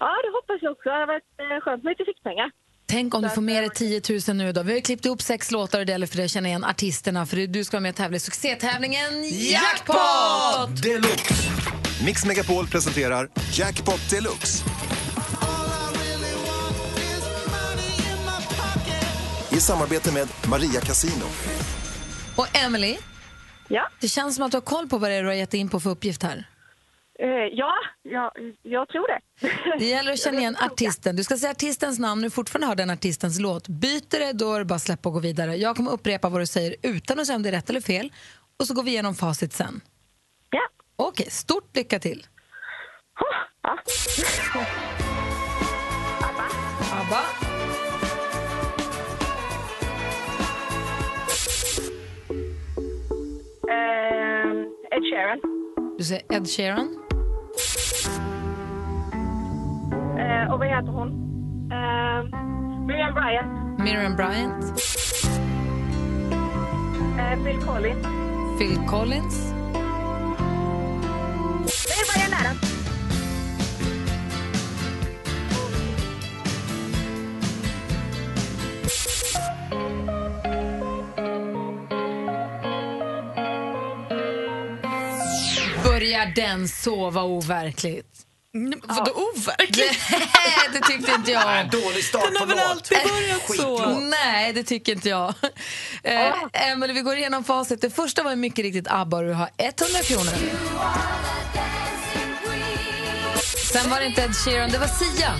[0.00, 0.88] ja, det hoppas jag också.
[0.88, 2.50] Det har varit eh, skönt med lite fickpengar.
[2.92, 4.62] Tänk om du får med dig 10 000 nu då.
[4.62, 6.64] Vi har ju klippt ihop sex låtar och det gäller för dig att känna igen
[6.64, 10.82] artisterna för du ska vara med och tävla i succétävlingen Jackpot!
[10.82, 11.34] Deluxe!
[12.04, 14.64] Mix Megapol presenterar Jackpot Deluxe.
[19.50, 21.24] I samarbete med Maria Casino.
[22.36, 22.96] Och Emily,
[23.68, 25.54] Ja, det känns som att du har koll på vad det är du har gett
[25.54, 26.48] in på för uppgift här.
[27.22, 28.32] Eh, ja, ja
[28.62, 29.20] jag tror det.
[29.78, 31.16] Det gäller att känna igen artisten.
[31.16, 33.68] Du ska säga artistens namn du fortfarande har den artistens låt.
[33.68, 35.56] Byter det, då är det bara släppa och gå vidare.
[35.56, 38.12] Jag kommer upprepa vad du säger utan att säga om det är rätt eller fel.
[38.58, 39.80] Och så går vi igenom facit sen.
[40.50, 40.68] Ja.
[40.96, 42.26] Okej, stort lycka till.
[43.62, 43.78] ja.
[47.00, 47.22] ABBA.
[53.68, 55.40] Eh, Ed Sheeran.
[55.98, 56.96] Du säger Ed Sheeran.
[60.18, 61.08] Eh, och vad heter hon?
[61.72, 62.38] Eh,
[62.86, 63.78] Miriam Bryant.
[63.78, 64.64] Miriam Bryant.
[67.18, 68.06] Eh, Phil Collins.
[68.58, 69.54] Phil Collins.
[86.02, 88.06] Börjar den sova overkligt?
[88.84, 90.00] Vadå overkligt?
[90.10, 91.46] Nej, det tyckte inte jag.
[91.46, 94.00] Nej, dålig start Den har på väl alltid börjat så?
[94.00, 95.34] Nej, det tycker inte jag.
[96.04, 97.80] Eh, Emily, vi går igenom facit.
[97.80, 100.32] Det första var mycket riktigt ABBA och du har 100 kronor.
[103.72, 105.32] Sen var det inte Ed Sheeran, det var Sia.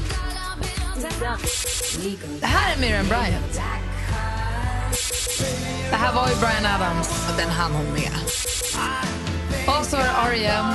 [2.40, 3.60] Det här är Miriam Bryant.
[5.90, 7.08] Det här var ju Brian Adams.
[7.38, 8.12] Den hann hon med.
[9.66, 10.66] Och så var det R.E.M.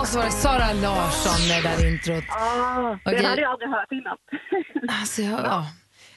[0.00, 2.24] Och så var det Sara Larsson med det där introt.
[2.28, 3.16] Ah, Okej.
[3.16, 4.16] Den hade jag aldrig hört innan.
[5.00, 5.66] Alltså, jag, ja.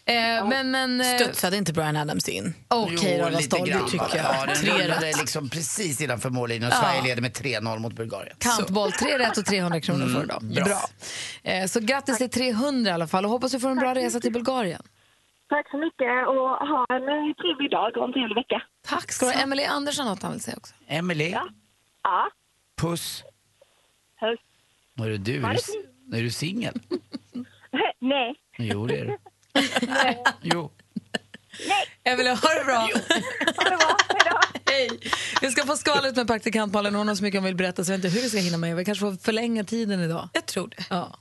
[0.06, 2.54] Eh, men, men, eh, Studsade inte Brian Adams in?
[2.68, 3.70] Okej då, Jo, vad lite stolt.
[3.70, 3.86] grann.
[3.86, 4.26] det tycker jag.
[4.36, 6.82] Ja, den rullade liksom precis innanför mållinjen och Ja.
[6.82, 8.36] Sverige leder med 3-0 mot Bulgarien.
[8.40, 10.42] Kantboll, tre rätt och 300 kronor Mm, för idag.
[10.44, 10.64] bra.
[10.66, 10.82] Bra.
[11.44, 14.20] Eh, så grattis till 300 i alla fall och hoppas du får en bra resa
[14.20, 14.82] till Bulgarien.
[15.54, 18.62] Tack så mycket och ha en eh, trevlig dag och en trevlig vecka.
[18.88, 19.42] Tack ska du ha.
[19.42, 20.74] Emily Andersson något han vill säga också.
[20.88, 21.30] Emily,
[22.04, 22.30] Ja.
[22.82, 23.24] puss.
[24.20, 24.40] Puss.
[24.96, 25.36] Vad är du?
[25.36, 25.58] Är
[26.12, 26.80] du, är du singel?
[28.00, 28.36] Nej.
[28.58, 29.18] Jo, det är du.
[30.42, 30.72] Jo.
[32.04, 32.80] Emily, ha det bra.
[33.58, 33.98] Ha det bra.
[34.66, 35.00] Hej.
[35.42, 36.96] Vi ska få skvallret med praktikant Malin.
[36.96, 38.58] Hon har så mycket hon vill berätta så jag vet inte hur vi ska hinna
[38.58, 38.76] med.
[38.76, 40.30] Vi kanske får förlänga tiden idag.
[40.34, 40.86] Jag tror det.
[40.90, 41.16] Ja.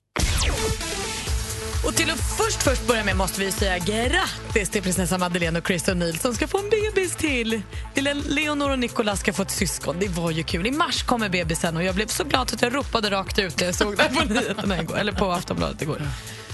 [1.85, 5.67] Och till att först, först börja med måste vi säga grattis till prinsessa Madeleine och
[5.67, 7.63] Chris O'Neill som ska få en bebis till.
[7.95, 9.97] till Leonor och Nicolas ska få ett syskon.
[10.01, 10.67] Det var ju kul.
[10.67, 13.67] I mars kommer bebisen och jag blev så glad att jag ropade rakt ut när
[13.67, 16.03] jag såg det på nyheterna igår, eller på Aftonbladet igår.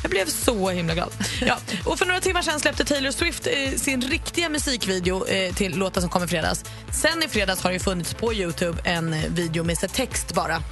[0.02, 1.12] Jag blev så himla glad.
[1.40, 1.56] Ja.
[1.84, 6.02] Och för några timmar sen släppte Taylor Swift eh, sin riktiga musikvideo eh, till låten
[6.02, 6.64] som kom i fredags.
[6.92, 10.62] Sen i fredags har det funnits på Youtube en eh, video med text bara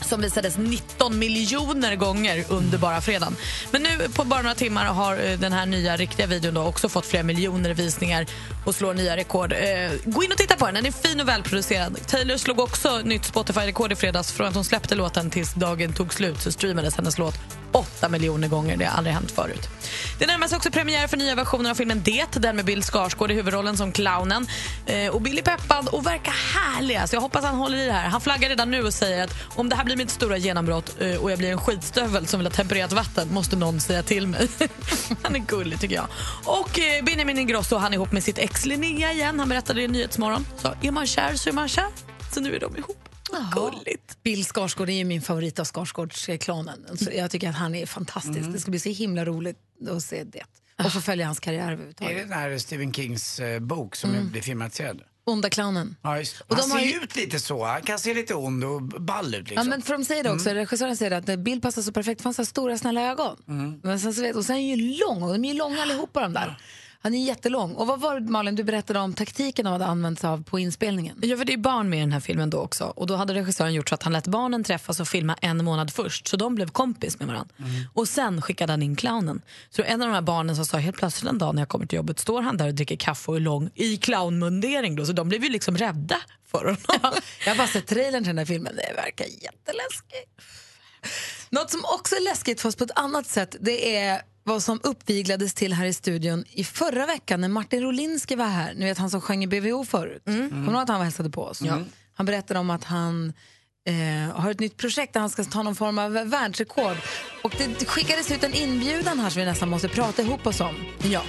[0.00, 3.36] som visades 19 miljoner gånger under bara fredagen.
[3.70, 6.88] Men nu på bara några timmar har eh, den här nya riktiga videon då också
[6.88, 8.26] fått flera miljoner visningar
[8.64, 9.52] och slår nya rekord.
[9.52, 9.58] Eh,
[10.04, 12.06] gå in och titta på den, den är fin och välproducerad.
[12.06, 16.14] Taylor slog också nytt Spotify-rekord i fredags från att hon släppte låten tills dagen tog
[16.14, 17.34] slut så streamades hennes låt
[17.76, 18.76] 8 miljoner gånger.
[18.76, 19.68] Det har aldrig hänt förut.
[20.18, 23.30] Det närmar sig också premiär för nya versioner av filmen Det, den med Bill Skarsgård
[23.30, 24.46] i huvudrollen som clownen.
[24.86, 27.08] Eh, och Billy peppad och verkar härlig.
[27.08, 28.08] Så jag hoppas han håller i det här.
[28.08, 31.16] Han flaggar redan nu och säger att om det här blir mitt stora genombrott eh,
[31.16, 34.48] och jag blir en skitstövel som vill ha tempererat vatten måste någon säga till mig.
[35.22, 36.06] han är gullig tycker jag.
[36.44, 39.38] Och eh, Benjamin Ingrosso han är ihop med sitt ex Linnea igen.
[39.38, 40.46] Han berättade i Nyhetsmorgon.
[40.56, 41.88] Så är man kär så är man kär.
[42.34, 43.05] Så nu är de ihop.
[43.54, 44.22] Gulligt.
[44.22, 46.96] Bill Skarsgård är ju min favorit av Skarsgårdsklanen.
[46.98, 48.52] Så jag tycker att han är fantastisk.
[48.52, 49.58] Det ska bli så himla roligt
[49.90, 50.42] att se det.
[50.84, 52.28] Och få följa hans karriär Är det överhuvudtaget.
[52.28, 54.30] den här Stephen Kings eh, bok som Mm.
[54.30, 55.00] blir filmatiserad?
[55.24, 55.96] Onda clownen.
[56.02, 56.22] Ja.
[56.46, 57.64] Och Han ser ju ut lite så.
[57.64, 59.56] Han kan se lite ond och ball ut liksom.
[59.56, 62.28] Ja, men för de säger det också, regissören säger att Bill passar så perfekt för
[62.28, 63.36] han har stora snälla ögon.
[63.82, 65.82] Men sen så vet, och sen är han ju lång, och de är ju långa
[65.82, 66.58] allihopa de där.
[67.06, 67.74] Han är jättelång.
[67.74, 70.58] Och vad var det Malin, du berättade om taktiken de hade använt sig av på
[70.58, 71.18] inspelningen?
[71.22, 72.84] Ja, för det är barn med i den här filmen då också.
[72.84, 75.92] Och då hade regissören gjort så att han lät barnen träffas och filma en månad
[75.92, 76.28] först.
[76.28, 77.54] Så de blev kompis med varandra.
[77.94, 79.42] Och sen skickade han in clownen.
[79.70, 81.86] Så en av de här barnen som sa helt plötsligt en dag när jag kommer
[81.86, 84.96] till jobbet står han där och dricker kaffe och är lång i clownmundering.
[84.96, 85.06] Då.
[85.06, 86.16] Så de blev ju liksom rädda
[86.46, 86.76] för honom.
[87.44, 90.42] Jag har bara sett trailern till den här filmen, det verkar jätteläskigt.
[91.50, 95.54] Något som också är läskigt fast på ett annat sätt, det är vad som uppviglades
[95.54, 98.74] till här i studion i förra veckan när Martin Rolinski var här.
[98.74, 100.22] Ni vet han som sjöng i BVO förut.
[100.24, 101.62] Kommer du ihåg att han hälsade på oss?
[102.14, 103.32] Han berättade om att han
[103.86, 106.96] eh, har ett nytt projekt där han ska ta någon form av världsrekord.
[107.42, 110.74] Och det skickades ut en inbjudan här som vi nästan måste prata ihop oss om.
[111.02, 111.22] Ja.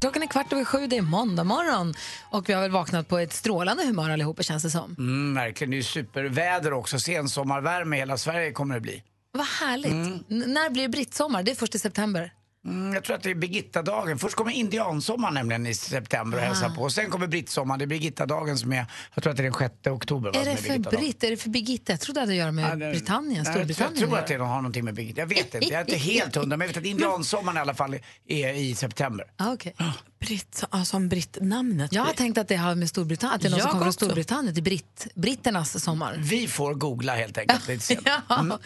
[0.00, 1.94] Klockan är kvart över sju, det är måndag morgon
[2.30, 4.94] och vi har väl vaknat på ett strålande humör allihopa känns det som.
[4.98, 5.70] Mm, verkligen.
[5.70, 6.98] Det är superväder också.
[6.98, 9.02] Sensommarvärme i hela Sverige kommer det bli.
[9.34, 9.92] Vad härligt.
[9.92, 11.42] N- när blir det brittsommar?
[11.42, 12.32] Det är först i september.
[12.66, 14.18] Mm, jag tror att det är Birgitta-dagen.
[14.18, 16.82] Först kommer indiansommar nämligen i september och hälsa på.
[16.82, 17.78] Och sen kommer brittsommar.
[17.78, 20.32] Det är Birgitta-dagen som är, jag tror att det är den 6 oktober.
[20.32, 21.24] va, Är som det för britt?
[21.24, 21.92] Är det för Birgitta?
[21.92, 24.00] Jag trodde det hade att göra med Ja, det- Britannien, Nej, Storbritannien.
[24.00, 25.20] Jag tror att det har någonting med Birgitta.
[25.20, 25.66] Jag vet inte.
[25.66, 26.56] Jag är inte helt hundra.
[26.56, 27.96] Men jag vet att indiansommaren i alla fall
[28.28, 29.26] är i september.
[29.36, 29.72] Ah, okay.
[30.20, 31.92] Britt, alltså som britt-namnet.
[31.92, 33.92] Jag har tänkt att det har med Storbritannien, att det är någon som kommer från.
[33.92, 36.16] Storbritannien, till britt, britternas sommar.
[36.18, 37.90] Vi får googla helt enkelt.
[38.28, 38.58] Ja.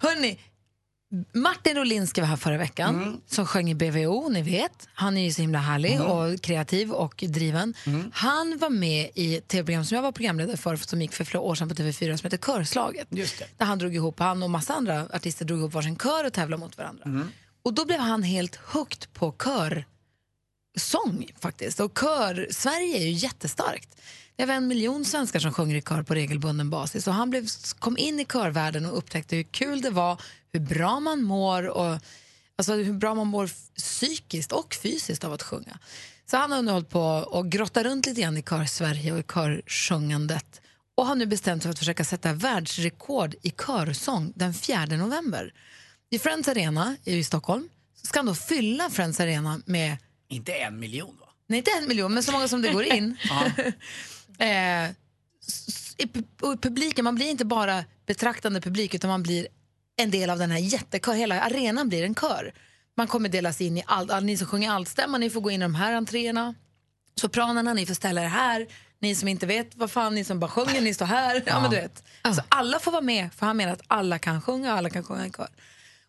[0.00, 0.38] Hörrni,
[1.32, 4.88] Martin Rolinski var här förra veckan, som sjöng i BVO, ni vet.
[4.94, 7.74] Han är ju så himla härlig och kreativ och driven.
[8.12, 11.54] Han var med i tv-program som jag var programledare för, som gick för flera år
[11.54, 13.06] sedan på TV4, som heter Körslaget.
[13.10, 13.46] Just det.
[13.56, 16.60] Där han drog ihop, han och massa andra artister drog ihop varsin kör och tävlade
[16.60, 17.04] mot varandra.
[17.62, 21.80] Och då blev han helt hooked på körsång faktiskt.
[21.80, 24.00] Och kör, Sverige är ju jättestarkt.
[24.36, 27.06] Det är en miljon svenskar som sjunger i kör på regelbunden basis.
[27.06, 27.46] Och han blev,
[27.78, 30.20] kom in i körvärlden och upptäckte hur kul det var,
[30.56, 31.98] hur bra man mår och
[32.56, 35.78] alltså hur bra man mår psykiskt och fysiskt av att sjunga.
[36.30, 39.22] Så han har nu hållit på och grottat runt lite grann i kör-Sverige och i
[39.22, 40.60] körsjungandet
[40.96, 45.52] och har nu bestämt sig för att försöka sätta världsrekord i körsång den 4 november.
[46.10, 49.96] I Friends Arena i Stockholm så ska han då fylla Friends Arena med
[50.28, 51.26] Inte en miljon va?
[51.46, 53.16] Nej, inte en miljon, men så många som det går in.
[54.38, 54.90] eh,
[55.98, 59.48] i, i publiken, man blir inte bara betraktande publik utan man blir
[59.96, 61.14] en del av den här jättekör.
[61.14, 62.52] Hela arenan blir en kör.
[62.96, 63.82] Man kommer delas in i.
[63.86, 66.54] All, ni som sjunger altstämma, ni får gå in i de här entréerna.
[67.20, 68.66] Sopranerna, ni får ställa er här.
[69.00, 71.42] ni som inte vet vad fan, ni som bara sjunger, ni står här.
[71.46, 71.60] Ja.
[71.60, 72.04] men du vet.
[72.34, 75.26] Så alla får vara med, för han menar att alla kan sjunga alla kan sjunga
[75.26, 75.48] i kör.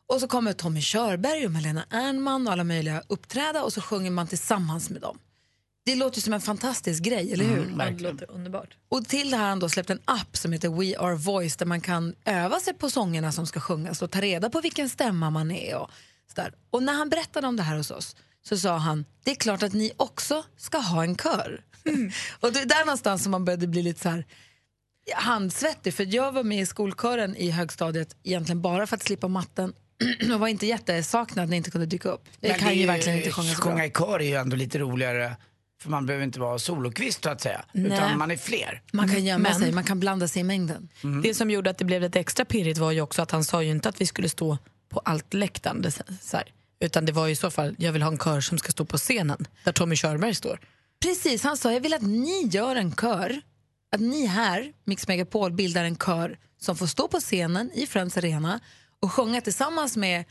[0.07, 4.11] Och så kommer Tommy Körberg och Malena Ernman och alla möjliga uppträda och så sjunger
[4.11, 5.19] man tillsammans med dem.
[5.87, 7.75] Det låter ju som en fantastisk grej, eller hur?
[7.79, 8.77] Ja, det låter underbart.
[8.89, 11.55] Och till det här har han då släppt en app som heter We Are Voice
[11.55, 14.89] där man kan öva sig på sångerna som ska sjungas och ta reda på vilken
[14.89, 15.75] stämma man är.
[15.75, 15.89] Och,
[16.35, 16.53] sådär.
[16.69, 19.63] och när han berättade om det här hos oss så sa han, det är klart
[19.63, 21.61] att ni också ska ha en kör.
[22.39, 24.25] och det är där någonstans som man började bli lite så här
[25.15, 29.73] handsvettig för jag var med i skolkören i högstadiet egentligen bara för att slippa matten
[30.33, 32.23] och var inte jättesaknad när jag inte kunde dyka upp.
[32.39, 33.71] Jag Men kan ju verkligen inte sjunga så bra.
[33.71, 35.35] Sjunga i kör är ju ändå lite roligare.
[35.81, 37.65] För man behöver inte vara solokvist så att säga.
[37.71, 37.85] Nej.
[37.85, 38.81] Utan man är fler.
[38.93, 40.89] Man kan gömma Men- sig, man kan blanda sig i mängden.
[41.23, 43.63] Det som gjorde att det blev lite extra pirrigt var ju också att han sa
[43.63, 44.57] ju inte att vi skulle stå
[44.89, 45.91] på allt läktaren.
[46.21, 46.53] Så här.
[46.79, 48.85] Utan det var ju i så fall, jag vill ha en kör som ska stå
[48.85, 50.59] på scenen där Tommy Körberg står.
[51.01, 53.41] Precis, han sa jag vill att ni gör en kör,
[53.91, 58.17] att ni här, Mix Megapol, bildar en kör som får stå på scenen i Friends
[58.17, 58.59] Arena
[58.99, 60.25] och sjunga tillsammans med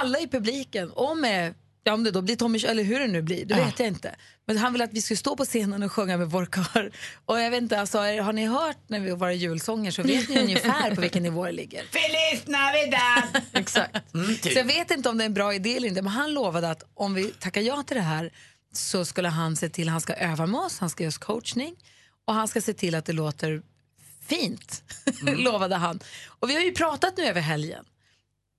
[0.00, 1.54] alla i publiken och med
[1.86, 4.14] Ja, om det då blir Tommy, eller hur det nu blir, det vet jag inte.
[4.46, 6.92] Men han vill att vi ska stå på scenen och sjunga med vår kör.
[7.24, 10.40] Och jag vet inte, alltså, har ni hört när vi våra julsånger så vet ni
[10.40, 11.84] ungefär på vilken nivå det ligger.
[11.90, 13.42] Feliz Navidad!
[13.52, 14.14] Exakt.
[14.14, 14.52] Mm, typ.
[14.52, 16.70] Så jag vet inte om det är en bra idé eller inte, men han lovade
[16.70, 18.30] att om vi tackar ja till det här
[18.72, 21.18] så skulle han se till att han ska öva med oss, han ska ge oss
[21.18, 21.74] coachning
[22.24, 23.62] och han ska se till att det låter
[24.26, 24.82] fint,
[25.22, 26.00] lovade han.
[26.26, 27.84] Och vi har ju pratat nu över helgen.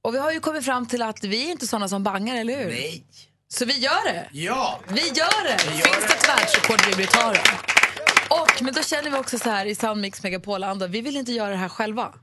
[0.06, 2.58] Och vi har ju kommit fram till att vi är inte såna som bangar, eller
[2.58, 2.70] hur?
[2.70, 3.06] Nej.
[3.48, 4.30] Så vi gör det!
[4.32, 4.80] Ja!
[4.88, 5.50] Vi gör det!
[5.50, 6.14] gör Finns det det.
[6.14, 7.42] ett världsrekord vill vi ta det.
[8.30, 11.50] Och, men då känner vi också så här i Soundmix Megapol-anda, vi vill inte göra
[11.50, 12.14] det här själva.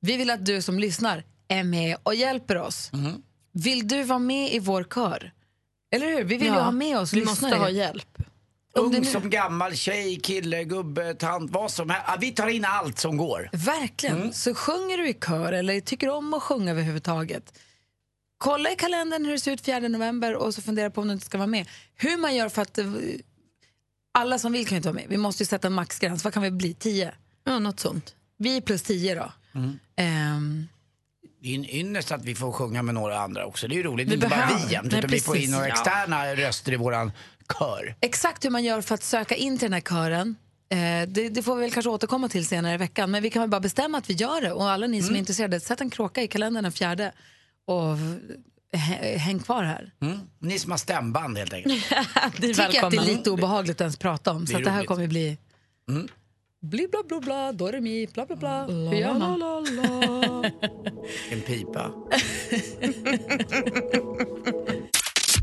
[0.00, 2.90] Vi vill att du som lyssnar är med och hjälper oss.
[2.92, 3.22] Mm.
[3.52, 5.32] Vill du vara med i vår kör?
[5.94, 6.24] Eller hur?
[6.24, 7.60] Vi vill ju ha med oss vi måste lyssnare.
[7.60, 8.18] ha hjälp.
[8.78, 12.04] Ung nu- som gammal, tjej, kille, gubbe, tant, vad som helst.
[12.08, 13.50] Ja, Vi tar in allt som går.
[13.52, 14.16] Verkligen.
[14.20, 14.32] Mm.
[14.32, 17.58] Så sjunger du i kör eller tycker om att sjunga överhuvudtaget.
[18.38, 21.12] Kolla i kalendern hur det ser ut 4 november och så fundera på om du
[21.14, 21.68] inte ska vara med.
[21.96, 22.78] Hur man gör för att...
[22.78, 22.86] eh,
[24.12, 25.06] Alla som vill kan ju inte vara med.
[25.08, 26.24] Vi måste ju sätta en maxgräns.
[26.24, 26.74] Vad kan vi bli?
[26.74, 27.14] 10?
[27.44, 28.14] Ja, något sånt.
[28.38, 29.32] Vi plus 10 då.
[29.54, 29.78] Mm.
[29.96, 30.68] Ehm,
[31.42, 33.68] Det är en ynnest att vi får sjunga med några andra också.
[33.68, 34.08] Det är ju roligt.
[34.08, 35.72] Vi inte bara behöver- vi jämt, Nej, utan vi får in några Ja.
[35.74, 37.12] externa röster i våran
[37.58, 37.94] kör.
[38.00, 40.36] exakt hur man gör för att söka in till den här kören
[40.70, 43.10] eh, det, det får vi väl kanske återkomma till senare i veckan.
[43.10, 44.52] Men vi kan väl bara bestämma att vi gör det.
[44.52, 47.12] Och alla ni som är intresserade, sätt en kråka i kalendern den fjärde
[47.66, 47.96] och
[48.72, 49.92] hä- häng kvar här.
[50.02, 50.18] Mm.
[50.38, 51.84] Ni som har stämband helt enkelt.
[52.38, 54.40] Det är tycker att det är lite obehagligt att ens prata om.
[54.44, 55.38] Det Så att det här kommer bli...
[55.88, 56.08] Mm.
[56.60, 58.64] Bli bla bla bla, do re mi, bla bla bla.
[58.66, 60.44] Hur gör man?
[61.30, 61.92] En pipa.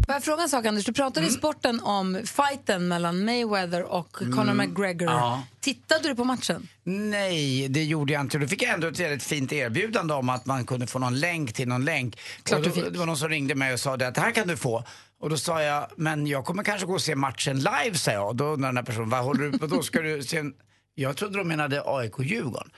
[0.05, 0.85] Får jag fråga en sak Anders?
[0.85, 5.09] Du pratade i sporten om fighten mellan Mayweather och Conor McGregor.
[5.09, 5.43] ja.
[5.59, 6.67] Tittade du på matchen?
[6.83, 8.37] Nej, det gjorde jag inte.
[8.37, 11.53] Då fick jag ändå ett väldigt fint erbjudande om att man kunde få någon länk
[11.53, 12.19] till någon länk.
[12.43, 12.93] Klart du fick.
[12.93, 14.83] Det var någon som ringde mig och sa det att det här kan du få.
[15.19, 18.27] Och då sa jag, men jag kommer kanske gå och se matchen live, sa jag.
[18.27, 19.67] Och då undrar den här personen, vad håller du på?
[19.67, 20.53] Då ska du se en...
[20.97, 22.69] Jag trodde de menade AIK-Djurgården.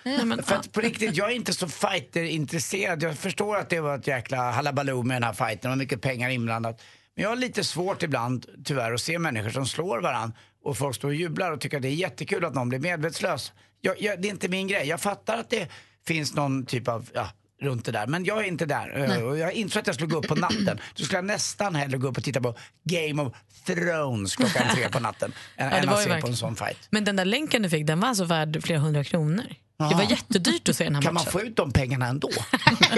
[0.43, 3.03] För att på riktigt, jag är inte så fighter-intresserad.
[3.03, 5.59] Jag förstår att det var ett jäkla halabaloo med den här fighten.
[5.61, 6.81] Det var mycket pengar inblandat.
[7.17, 10.95] Men jag har lite svårt ibland, tyvärr, att se människor som slår varandra och folk
[10.95, 13.53] står och jublar och tycker att det är jättekul att någon blir medvetslös.
[13.81, 14.87] Jag, jag, det är inte min grej.
[14.87, 15.67] Jag fattar att det
[16.07, 17.29] finns någon typ av, ja,
[17.61, 18.07] runt det där.
[18.07, 19.17] Men jag är inte där.
[19.17, 20.79] Eh, Och jag insåg att jag skulle gå upp på natten.
[20.95, 23.33] Då skulle jag nästan hellre gå upp och titta på Game of
[23.65, 25.33] Thrones klockan tre på natten.
[25.57, 26.31] än, Ja, än att se på verkligen.
[26.33, 26.77] en sån fight.
[26.89, 29.45] Men den där länken du fick, den var alltså värd flera hundra kronor.
[29.77, 31.31] Det var jättedyrt att se den här Kan man matchen.
[31.31, 32.29] få ut de pengarna ändå?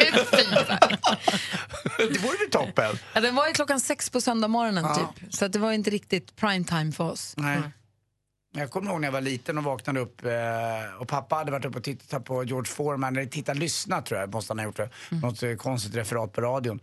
[1.97, 2.97] det vore väl toppen?
[3.13, 5.13] Ja, den var ju klockan sex på söndag morgonen Ja.
[5.19, 5.33] typ.
[5.33, 7.33] Så att det var inte riktigt prime time för oss.
[7.37, 7.59] Nej.
[8.53, 10.31] Jag kommer ihåg när jag var liten och vaknade upp eh,
[10.99, 14.33] och pappa hade varit uppe och tittat på George Foreman, eller tittat, lyssnat tror jag,
[14.33, 14.89] måste han ha gjort det.
[15.09, 16.79] Något eh, konstigt referat på radion.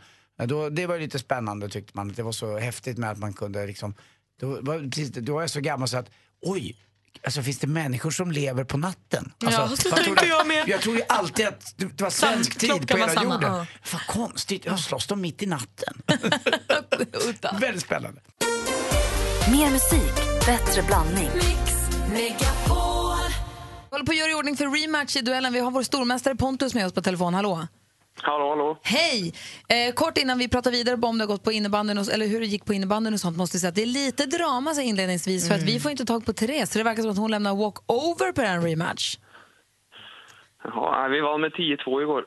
[0.46, 3.18] Då, det var ju lite spännande tyckte man, att det var så häftigt med att
[3.18, 3.94] man kunde liksom,
[4.40, 6.10] då var, precis, då var jag så gammal så att
[6.42, 6.76] oj,
[7.24, 9.32] Alltså finns det människor som lever på natten?
[9.44, 10.68] Alltså, Ja, så tänkte trodde- jag med.
[10.68, 13.52] Jag trodde ju alltid att det var svensk tid på hela samma, jorden.
[13.52, 13.66] ja.
[13.92, 14.76] Vad konstigt, ja.
[14.78, 16.02] slåss de mitt i natten?
[17.60, 18.20] Väldigt spännande.
[19.50, 20.14] Mer musik,
[20.46, 21.30] bättre blandning.
[22.14, 22.36] Vi
[23.90, 25.52] håller på att göra i ordning för rematch i duellen.
[25.52, 27.34] Vi har vår stormästare Pontus med oss på telefon.
[27.34, 27.66] Hallå!
[28.22, 28.78] Hallå, hallå.
[28.82, 29.32] Hej!
[29.68, 32.40] Eh, kort innan vi pratar vidare om det har gått på innebandyn och, eller hur
[32.40, 34.80] det gick på innebandyn och sånt måste jag säga att det är lite drama så
[34.80, 36.72] inledningsvis för att vi får inte tag på Therese.
[36.72, 39.16] Så det verkar som att hon lämnar walk over på den rematch.
[40.64, 42.24] Ja, vi var med 10-2 igår.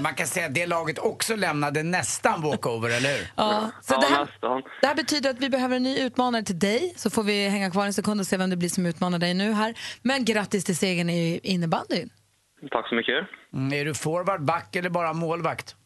[0.00, 3.26] Man kan säga att det laget också lämnade nästan walkover, eller hur?
[3.36, 4.62] Ja, så det, här, nästan.
[4.80, 6.94] det här betyder att vi behöver en ny utmanare till dig.
[6.96, 9.34] Så får vi hänga kvar en sekund och se vem det blir som utmanar dig
[9.34, 9.74] nu här.
[10.02, 12.10] Men grattis till segern i innebandyn.
[12.70, 13.28] Tack så mycket.
[13.52, 15.76] Mm, är du forward, back eller bara målvakt?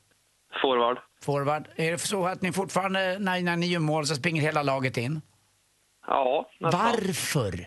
[0.63, 0.99] Forward.
[1.23, 1.69] Forward.
[1.77, 4.97] Är det så att ni fortfarande, när, när ni gör mål så springer hela laget
[4.97, 5.21] in?
[6.07, 6.81] Ja, nästan.
[6.81, 7.67] Varför?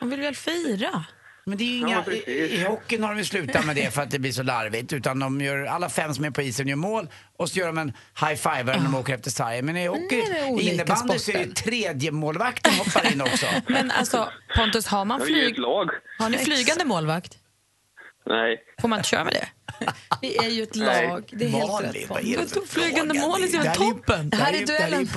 [0.00, 1.04] Man vill väl fira?
[1.48, 2.28] Men det är Ja, inga, precis.
[2.28, 4.92] i, I hockeyn har de slutat med det för att det blir så larvigt.
[4.92, 7.78] Utan de gör, alla fem som är på isen gör mål och så gör de
[7.78, 9.66] en high-five när de åker efter sargen.
[9.66, 10.28] Men i hockey, Ah.
[10.32, 13.46] det är i innebandy så är det tredje målvakten hoppar in också.
[13.68, 15.56] Men alltså, Pontus, har man flyg...
[16.18, 17.38] Har ni flygande målvakt?
[18.28, 18.58] Nej.
[18.80, 19.48] Får man inte köra med det?
[20.22, 21.08] Vi är ju ett Nej.
[21.08, 21.24] lag.
[21.32, 22.10] Det är helt Malin, rätt.
[22.10, 23.26] vad är det Men för då flygande fråga?
[23.28, 24.32] mål är ju Det ju- toppen.
[24.34, 25.08] Här är duellen.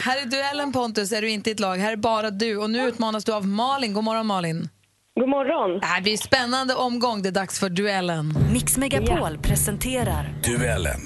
[0.00, 1.76] Här är duellen Pontus, är du inte i ett lag.
[1.76, 3.92] Här är bara du och nu utmanas du av Malin.
[3.94, 4.68] God morgon Malin.
[5.20, 5.80] God morgon.
[5.80, 7.22] Det här blir en spännande omgång.
[7.22, 8.34] Det är dags för duellen.
[8.52, 11.00] Mix Megapol presenterar Duellen.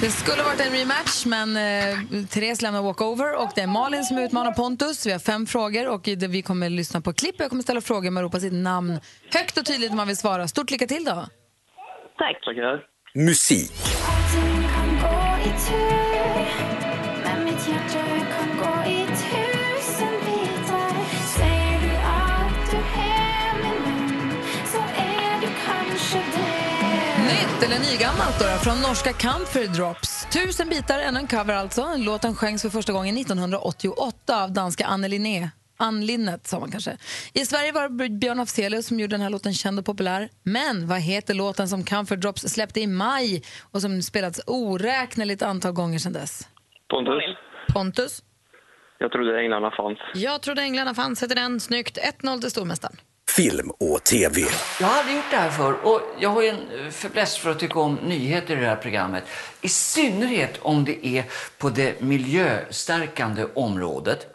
[0.00, 4.04] Det skulle ha varit en rematch, men eh, Therese lämnar walkover och det är Malin
[4.04, 5.06] som utmanar Pontus.
[5.06, 7.34] Vi har fem frågor och vi kommer lyssna på klipp.
[7.38, 9.00] Jag kommer ställa frågor med att ropa sitt namn
[9.32, 10.48] högt och tydligt om man vill svara.
[10.48, 11.26] Stort lycka till då!
[12.18, 12.44] Tack.
[12.44, 12.82] Tackar.
[13.14, 13.72] Musik.
[27.56, 30.26] Nytt eller nygammalt då, från norska Comfort Drops.
[30.32, 31.86] Tusen bitar, ännu en cover alltså.
[31.96, 35.50] Låten sjöngs för första gången 1988 av danska Anne Linné.
[35.76, 36.96] Ann Linnet sa man kanske.
[37.32, 40.28] I Sverige var det Björn Afzelius som gjorde den här låten känd och populär.
[40.42, 43.42] Men vad heter låten som Comfort Drops släppte i maj
[43.72, 46.48] och som spelats oräkneligt antal gånger sedan dess?
[46.90, 47.22] Pontus.
[47.74, 48.22] Pontus?
[48.98, 49.98] Jag trodde änglarna fanns.
[50.14, 51.18] Jag trodde änglarna fanns.
[51.18, 51.98] Sätter den snyggt.
[52.22, 52.96] 1-0 till stormästaren.
[53.36, 54.40] Film och TV.
[54.80, 57.58] Jag har aldrig gjort det här förr och jag har ju en fäbless för att
[57.58, 59.24] tycka om nyheter i det här programmet.
[59.62, 61.24] I synnerhet om det är
[61.58, 64.26] på det miljöstärkande området.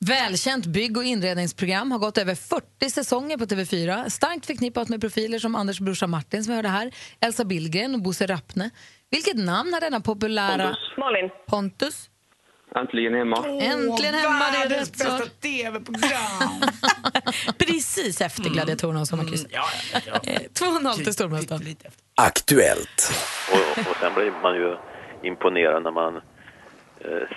[0.00, 4.08] Välkänt bygg och inredningsprogram har gått över 40 säsonger på TV4.
[4.08, 8.02] Starkt förknippat med profiler som Anders brorsa Martin som vi hörde här, Elsa Billgren och
[8.02, 8.70] Bosse Rappne.
[9.10, 10.66] Vilket namn har denna populära...
[10.66, 10.98] Pontus.
[10.98, 11.30] Malin.
[11.46, 12.10] Pontus?
[12.80, 13.36] Äntligen hemma.
[13.60, 16.62] Äntligen hemma, det är rätt bästa TV-program!
[17.58, 19.50] Precis efter Gladiatorerna och Sommarkrysset.
[19.52, 20.32] ja, ja, ja.
[20.32, 21.62] Eh, 2-0 till stormästaren.
[21.62, 22.02] Lite efter.
[22.14, 23.12] Aktuellt.
[23.52, 24.76] Och, och sen blir man ju
[25.22, 26.16] imponerad när man
[27.00, 27.28] eh,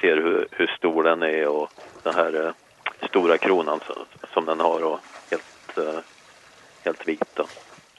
[0.00, 1.70] ser hur, hur stor den är och
[2.02, 2.52] den här eh,
[3.08, 3.96] stora kronan som,
[4.32, 6.00] som den har och helt, eh,
[6.84, 7.34] helt vit.
[7.34, 7.46] Då.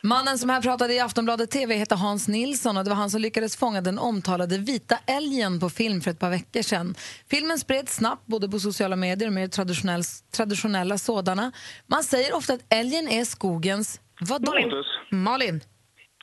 [0.04, 3.22] Mannen som här pratade i Aftonbladet TV heter Hans Nilsson och det var han som
[3.22, 6.96] lyckades fånga den omtalade vita älgen på film för ett par veckor sedan.
[7.30, 11.52] Filmen spreds snabbt både på sociala medier och mer traditionell, traditionella sådana.
[11.88, 14.02] Man säger ofta att älgen är skogens...
[14.22, 14.52] Vadå?
[14.52, 14.86] Pontus.
[15.12, 15.62] Malin?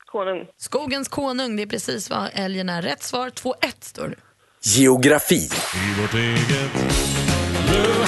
[0.06, 0.46] Konung.
[0.56, 2.82] Skogens konung, det är precis vad älgen är.
[2.82, 4.16] Rätt svar, 2-1 står det.
[4.62, 5.48] Geografi.
[7.68, 8.05] Hand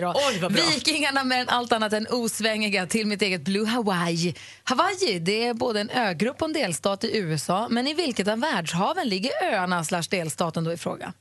[0.00, 0.14] då.
[0.16, 0.48] Oj.
[0.50, 4.34] Vikingarna med en allt annat än osvängiga till mitt eget Blue Hawaii.
[4.64, 7.66] Hawaii det är både en ögrupp och en delstat i USA.
[7.70, 11.12] Men i vilket av världshaven ligger öarna slash delstaten då i fråga?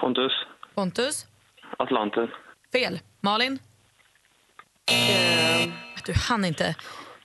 [0.00, 0.32] Pontus.
[0.74, 1.26] Pontus?
[1.78, 2.28] Atlanten.
[2.72, 3.00] Fel.
[3.20, 3.58] Malin?
[6.06, 6.74] Du hann inte.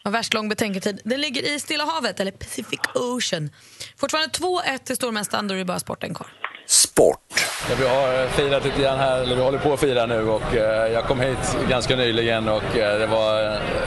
[0.04, 1.02] Var värst lång betänketid.
[1.04, 3.50] Den ligger i Stilla havet, eller Pacific Ocean.
[3.98, 6.45] Fortfarande 2-1 till stormästaren, då är det bara sporten kvar.
[6.66, 7.46] Sport.
[7.70, 10.56] Ja, vi har firat lite grann här, eller vi håller på att fira nu och
[10.56, 13.42] eh, jag kom hit ganska nyligen och eh, det var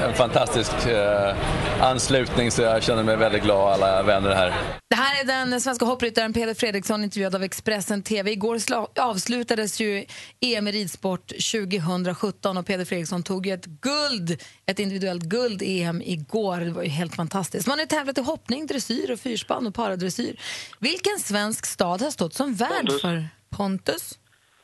[0.05, 1.37] en fantastisk eh,
[1.81, 4.55] anslutning så jag känner mig väldigt glad alla vänner här.
[4.91, 8.31] Det här är den svenska hoppryttaren Peder Fredriksson intervjuad av Expressen TV.
[8.31, 8.59] Igår
[9.01, 10.05] avslutades ju
[10.41, 15.83] EM i ridsport 2017 och Peder Fredriksson tog ju ett guld, ett individuellt guld i
[15.83, 16.61] EM igår.
[16.61, 17.67] Det var ju helt fantastiskt.
[17.67, 20.41] Man har ju tävlat i hoppning, dressyr och fyrspann och paradressyr.
[20.79, 23.01] Vilken svensk stad har stått som värd Pontus.
[23.03, 23.29] för...
[23.57, 24.19] Pontus?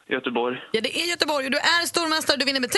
[0.09, 0.57] Göteborg.
[0.73, 2.37] Ja, det är Göteborg och du är stormästare.
[2.37, 2.75] Du vinner med 3-1!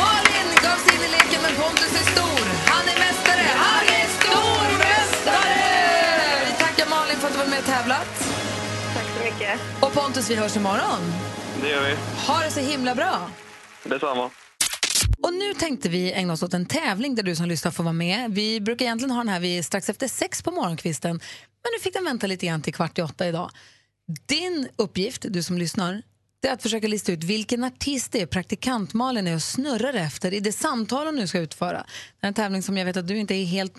[0.00, 2.44] Malin gav sig in i leken men Pontus är stor.
[2.72, 3.46] Han är mästare.
[3.56, 5.60] Han är stormästare!
[6.46, 8.12] Vi tackar Malin för att du var med och tävlat.
[8.94, 9.60] Tack så mycket.
[9.80, 11.00] Och Pontus, vi hörs imorgon.
[11.62, 11.94] Det gör vi.
[12.26, 13.30] Ha det så himla bra.
[13.84, 14.30] Detsamma.
[15.22, 17.92] Och nu tänkte vi ägna oss åt en tävling där du som lyssnar får vara
[17.92, 18.30] med.
[18.34, 21.20] Vi brukar egentligen ha den här vid strax efter sex på morgonkvisten.
[21.64, 23.50] Men nu fick den vänta lite grann till kvart i åtta idag.
[24.26, 26.02] Din uppgift, du som lyssnar,
[26.40, 29.94] det är att försöka lista ut vilken artist det är praktikant Malin är och snurrar
[29.94, 31.86] efter i det samtal hon nu ska utföra.
[32.20, 33.74] Det är en tävling som jag vet att du inte är helt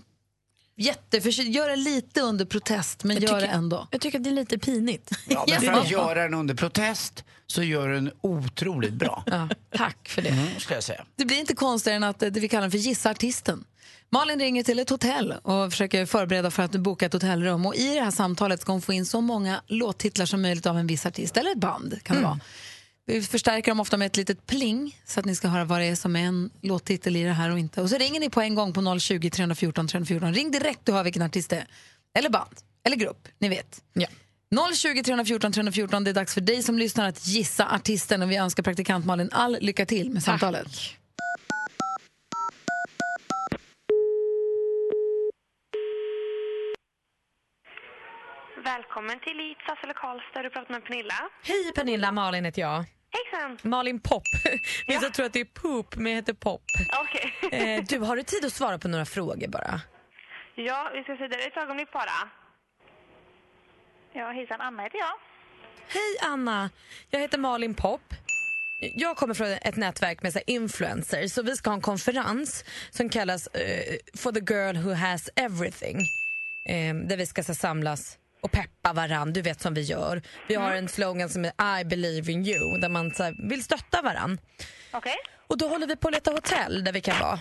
[0.77, 3.87] jätteförtjust Gör det lite under protest, men Jag gör tycker- det ändå.
[3.91, 5.11] Jag tycker att det är lite pinigt.
[5.27, 9.23] Ja, men för att göra den under protest så gör den otroligt bra.
[9.25, 10.29] Ja, tack för det.
[10.29, 11.05] Mm, ska jag säga.
[11.15, 13.63] Det blir inte konstigare än att eh, det vi kallar den för Gissa artisten.
[14.09, 17.65] Malin ringer till ett hotell och försöker förbereda för att boka ett hotellrum.
[17.65, 20.77] Och I det här samtalet ska hon få in så många låttitlar som möjligt av
[20.77, 22.39] en viss artist, eller ett band kan det vara.
[23.07, 25.85] Vi förstärker dem ofta med ett litet pling så att ni ska höra vad det
[25.85, 27.81] är som är en låttitel i det här och inte.
[27.81, 30.33] Och så ringer ni på en gång på 020 314 314.
[30.33, 31.67] Ring direkt du hör vilken artist det är.
[32.17, 33.81] Eller band, eller grupp, ni vet.
[33.93, 34.07] Ja.
[34.75, 38.35] 020 314 314, det är dags för dig som lyssnar att gissa artisten och vi
[38.35, 40.67] önskar praktikant Malin all lycka till med samtalet.
[48.65, 50.43] Välkommen till Elitsas eller Karlstad.
[50.43, 51.29] Du pratar med Pernilla.
[51.43, 52.83] Hej Pernilla, Malin heter jag.
[53.15, 53.57] Hejsan!
[53.71, 54.23] Malin Pop.
[54.87, 56.61] Vissa tror att det är poop, men jag heter Pop.
[57.01, 57.51] Okej.
[57.51, 59.81] Eh, du, har du tid att svara på några frågor bara?
[60.55, 62.29] Ja, vi ska se där ett ögonblick bara.
[64.13, 64.61] Ja, hejsan.
[64.61, 65.13] Anna heter jag.
[65.87, 66.69] Hej Anna,
[67.09, 68.13] jag heter Malin Pop.
[68.79, 73.09] Jag kommer från ett nätverk med så influencers så vi ska ha en konferens som
[73.09, 75.97] kallas eh, For the girl who has everything.
[76.69, 80.21] Eh, där vi ska så, samlas och peppa varann, du vet som vi gör.
[80.47, 83.63] Vi har en slogan som är I believe in you där man så här, vill
[83.63, 84.39] stötta varann.
[84.91, 85.15] Okej.
[85.47, 87.39] Och då håller vi på att leta hotell där vi kan vara.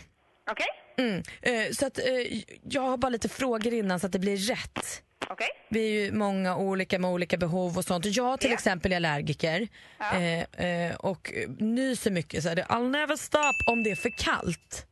[0.51, 0.67] Okej.
[0.99, 1.23] Mm.
[1.43, 5.03] Eh, så att, eh, jag har bara lite frågor innan så att det blir rätt.
[5.29, 5.49] Okej.
[5.69, 8.05] Vi är ju många olika med olika behov och sånt.
[8.05, 9.69] Jag till exempel är allergiker
[10.13, 12.43] eh, eh, och nyser mycket.
[12.43, 14.87] Så är det, I'll never stop om det är för kallt.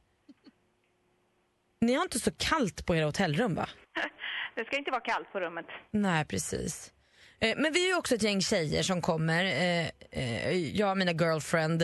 [1.80, 3.68] Ni har inte så kallt på era hotellrum va?
[4.54, 5.66] Det ska inte vara kallt på rummet.
[5.90, 6.92] Nej, precis.
[7.40, 10.98] Eh, Men vi är ju också ett gäng tjejer som kommer, eh, eh, jag och
[10.98, 11.82] mina girlfriend,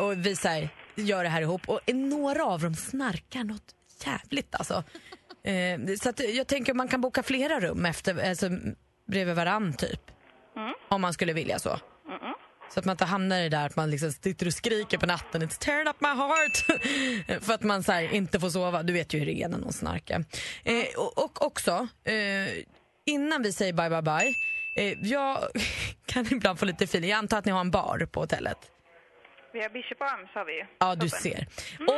[0.00, 1.68] och vi så här, gör det här ihop.
[1.68, 3.74] Och några av dem snarkar något
[4.06, 4.84] jävligt alltså.
[6.00, 8.48] Så att jag tänker man kan boka flera rum efter, alltså,
[9.06, 10.00] bredvid varann typ.
[10.88, 11.78] Om man skulle vilja så.
[12.74, 15.06] Så att man inte hamnar i det där att man liksom sitter och skriker på
[15.06, 16.56] natten It's tearing up my heart
[17.44, 18.82] För att man så här, inte får sova.
[18.82, 20.24] Du vet ju hur det är när någon snarkar.
[20.64, 22.64] Eh, och, och också, eh,
[23.06, 24.34] innan vi säger bye bye bye
[24.76, 25.38] eh, Jag
[26.06, 27.10] kan ibland få lite feeling.
[27.10, 28.58] Jag antar att ni har en bar på hotellet.
[29.52, 30.66] Vi har Bishop Arms har vi ju.
[30.78, 31.22] Ja, du Toppen.
[31.22, 31.46] ser.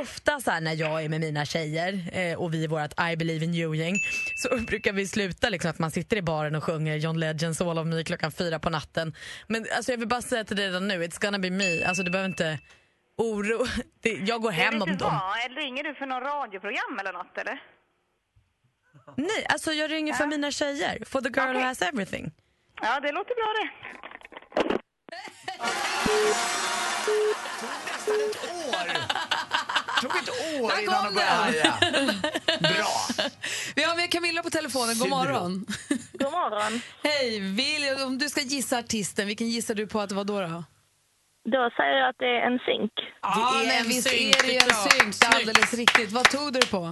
[0.01, 3.16] Ofta så här, när jag är med mina tjejer eh, och vi är vårt I
[3.16, 3.94] believe in you-gäng
[4.36, 7.78] så brukar vi sluta liksom att man sitter i baren och sjunger John Legends All
[7.78, 9.14] of Me klockan fyra på natten.
[9.46, 11.84] Men alltså, jag vill bara säga till dig redan nu, it's gonna be me.
[11.84, 12.59] Alltså, du behöver inte
[13.16, 13.66] oro.
[14.03, 14.96] Det, jag går hem om dem.
[15.01, 15.44] vad?
[15.44, 17.62] Eller Ringer du för någon radioprogram eller något eller?
[19.16, 21.05] Nej, alltså jag ringer för mina tjejer.
[21.05, 22.32] For the girl who has everything.
[22.82, 23.70] Ja, det låter bra det.
[30.03, 31.74] tog ett år Där innan kom de började härja.
[32.61, 32.94] Bra.
[33.76, 34.94] Vi har med Camilla på telefonen.
[34.98, 35.66] God morgon.
[36.12, 36.80] God morgon.
[37.03, 40.40] Hej, vill, om du ska gissa artisten, vilken gissar du på att det var då?
[40.40, 40.64] då?
[41.44, 42.92] Då säger jag att det är en zink.
[43.22, 45.20] Ja, det är men en visst synk, är det ju en synk.
[45.20, 46.12] Det är alldeles riktigt.
[46.12, 46.82] Vad tog du på?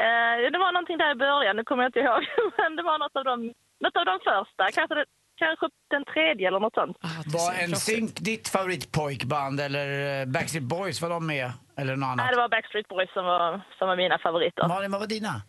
[0.00, 2.22] Eh, det var någonting där i början, nu kommer jag inte ihåg.
[2.60, 3.36] Men det var något av de,
[3.84, 4.62] något av de första.
[4.76, 5.04] Kanske, det,
[5.42, 6.96] kanske den tredje eller något sånt.
[7.26, 11.52] Var en synk ditt favoritpojkband eller eh, Backstreet Boys, var de med?
[11.76, 12.30] Eller något Nej, annat?
[12.32, 14.68] det var Backstreet Boys som var, som var mina favoriter.
[14.68, 15.42] Malin, vad var dina?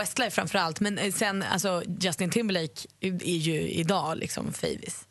[0.00, 0.80] Westlife framför allt.
[0.80, 5.08] Men eh, sen, alltså Justin Timberlake är ju idag liksom favis.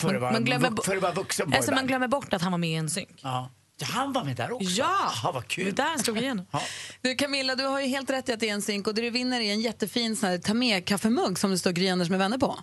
[0.00, 2.52] För att vara, man glömmer för att vara vuxen Alltså man glömmer bort att han
[2.52, 3.20] var med i en synk.
[3.22, 3.50] Ja.
[3.80, 4.70] Ja, han var med där också?
[4.70, 5.12] Ja!
[5.22, 5.64] Jaha, vad kul.
[5.64, 6.46] Det där han slog igenom.
[6.50, 6.60] Ja.
[7.02, 9.02] Du Camilla, du har ju helt rätt i att det är en synk och det
[9.02, 12.10] du vinner är en jättefin sån här, ta med kaffemugg som det står Gry Anders
[12.10, 12.58] med vänner på.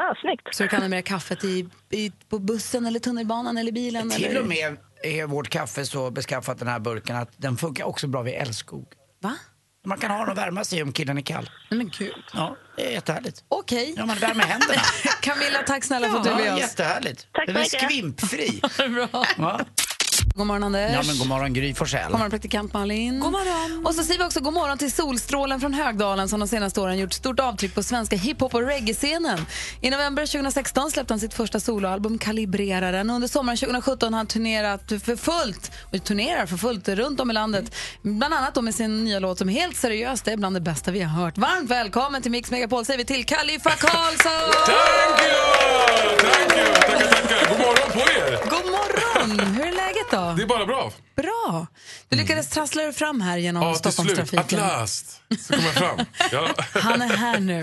[0.00, 0.54] Ja, snyggt.
[0.54, 4.10] Så du kan ha med kaffet i, i, på bussen eller tunnelbanan eller bilen.
[4.10, 4.40] Till eller...
[4.40, 8.22] och med är vårt kaffe så beskaffat den här burken att den funkar också bra
[8.22, 8.86] vid älskog.
[9.22, 9.34] Va?
[9.86, 11.50] Man kan ha den och värma sig om killen är kall.
[11.70, 12.14] Men gud.
[12.32, 13.44] Ja, det är jättehärligt.
[13.48, 13.94] Okej.
[13.96, 14.80] Ja, man värmer händerna.
[15.20, 16.60] Camilla, tack snälla för att du är med Ja, oss.
[16.60, 17.26] jättehärligt.
[17.32, 18.60] Tack Den så är skvimpfri.
[18.88, 19.24] Bra.
[19.38, 19.60] Ja.
[20.38, 20.90] God morgon Anders.
[20.94, 22.02] ja, men god morgon Gry Forssell.
[22.02, 23.20] God morgon praktikant Malin.
[23.20, 23.86] God morgon.
[23.86, 26.98] Och så säger vi också god morgon till Solstrålen från Högdalen som de senaste åren
[26.98, 29.38] gjort stort avtryck på svenska hiphop och reggae-scenen.
[29.80, 34.92] I november 2016 släppte han sitt första soloalbum Kalibreraren under sommaren 2017 har han turnerat
[35.04, 37.74] för fullt och turnerar för fullt runt om i landet.
[38.02, 41.00] Bland annat då med sin nya låt som helt seriöst är bland det bästa vi
[41.00, 41.38] har hört.
[41.38, 44.52] Varmt välkommen till Mix Megapol säger vi till Kalifa Karlsson!
[44.66, 46.30] Thank you!
[46.30, 46.74] Thank you!
[46.74, 47.48] Tackar, tackar.
[47.48, 48.38] God morgon på er!
[48.50, 49.54] God morgon!
[49.54, 50.27] Hur är läget då?
[50.36, 50.92] Det är bara bra.
[51.16, 51.66] Bra!
[52.08, 54.18] Du lyckades trassla dig fram här genom Ja, till slut.
[54.18, 54.58] At Stockholmstrafiken.
[54.60, 55.20] last.
[55.40, 55.98] Så kom jag fram.
[56.32, 56.54] Ja.
[56.80, 57.60] Han är här nu.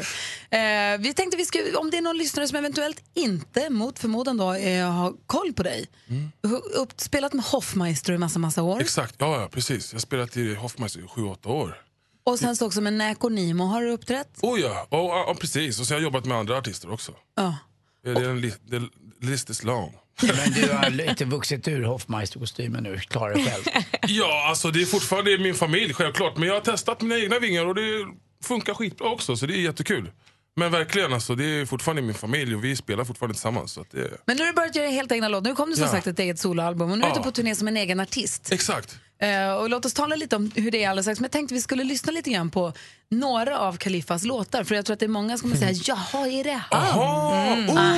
[0.49, 4.38] Eh, vi tänkte vi skulle, om det är någon lyssnare som eventuellt inte, mot förmodan
[4.38, 5.86] då, eh, har koll på dig.
[6.09, 6.32] Mm.
[6.76, 8.82] Upp, spelat med Hoffmeister i massa, massa år.
[8.82, 9.91] Exakt, ja, ja precis.
[9.91, 11.82] Jag har spelat i Hoffmeister i 7-8 år.
[12.24, 14.30] Och sen så också med Näk och Nimo har du uppträtt.
[14.41, 15.80] Oh ja, oh, ja, precis.
[15.80, 17.11] Och så har jag jobbat med andra artister också.
[17.36, 17.57] Ja.
[18.03, 18.89] Det är en li-
[19.22, 19.93] list is long.
[20.22, 23.84] Men du har lite vuxit ur Hoffmeister-kostymen nu, klarar dig själv.
[24.07, 26.38] Ja, alltså det är fortfarande min familj självklart.
[26.38, 28.05] Men jag har testat mina egna vingar och det
[28.43, 29.36] funkar skitbra också.
[29.38, 30.11] Så det är jättekul.
[30.57, 33.72] Men verkligen, alltså, det är fortfarande min familj och vi spelar fortfarande tillsammans.
[33.72, 34.11] Så att det...
[34.26, 35.49] Men nu har du börjat göra helt egna låtar.
[35.49, 35.91] Nu kom det som Ja.
[35.91, 37.24] sagt ett eget soloalbum och nu är du Ja.
[37.24, 38.51] på turné som en egen artist.
[38.51, 38.97] Exakt.
[39.22, 41.20] Eh, och låt oss tala lite om hur det är alldeles strax.
[41.20, 42.74] Men jag tänkte vi skulle lyssna lite grann på
[43.11, 44.63] några av Kalifas låtar.
[44.63, 46.82] För jag tror att det är många som kommer säga, jaha, är det han?
[46.82, 47.70] Aha, Mm.
[47.70, 47.94] okej.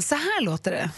[0.00, 0.90] Så här låter det.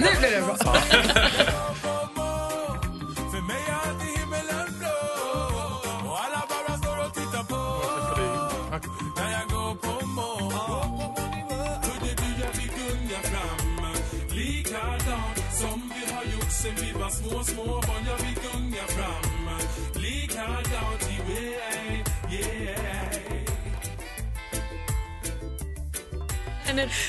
[0.00, 0.56] Nu blir det bra.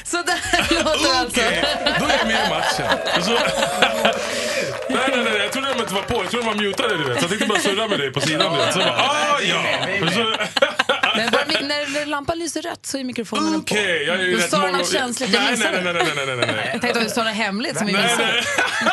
[0.04, 0.38] Så där
[0.84, 1.42] låter det alltså.
[2.00, 2.88] Då är jag med i matchen.
[3.24, 3.32] Så...
[4.90, 6.24] nej, nej, nej, jag trodde de inte var på.
[6.24, 7.18] Jag trodde de var mutade, du vet.
[7.18, 8.74] Så jag tänkte bara surra med dig på sidan, du vet.
[8.74, 9.62] Så jag bara, ah, ja.
[10.12, 10.36] Så...
[11.24, 14.38] Men bara, när, när lampan lyser rött så är mikrofonen Okej, jag är ju Då
[14.38, 14.78] det många...
[14.78, 15.82] något känsligt, nej, nej, det.
[15.82, 16.70] nej, nej, nej, nej, nej, nej.
[16.74, 18.44] Jag tänkte att det står något hemligt som vi nej.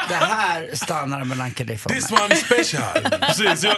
[0.08, 2.20] Det här stannar mellan Kalifa och This mig.
[2.22, 3.02] one special.
[3.20, 3.64] Precis.
[3.64, 3.76] Jag...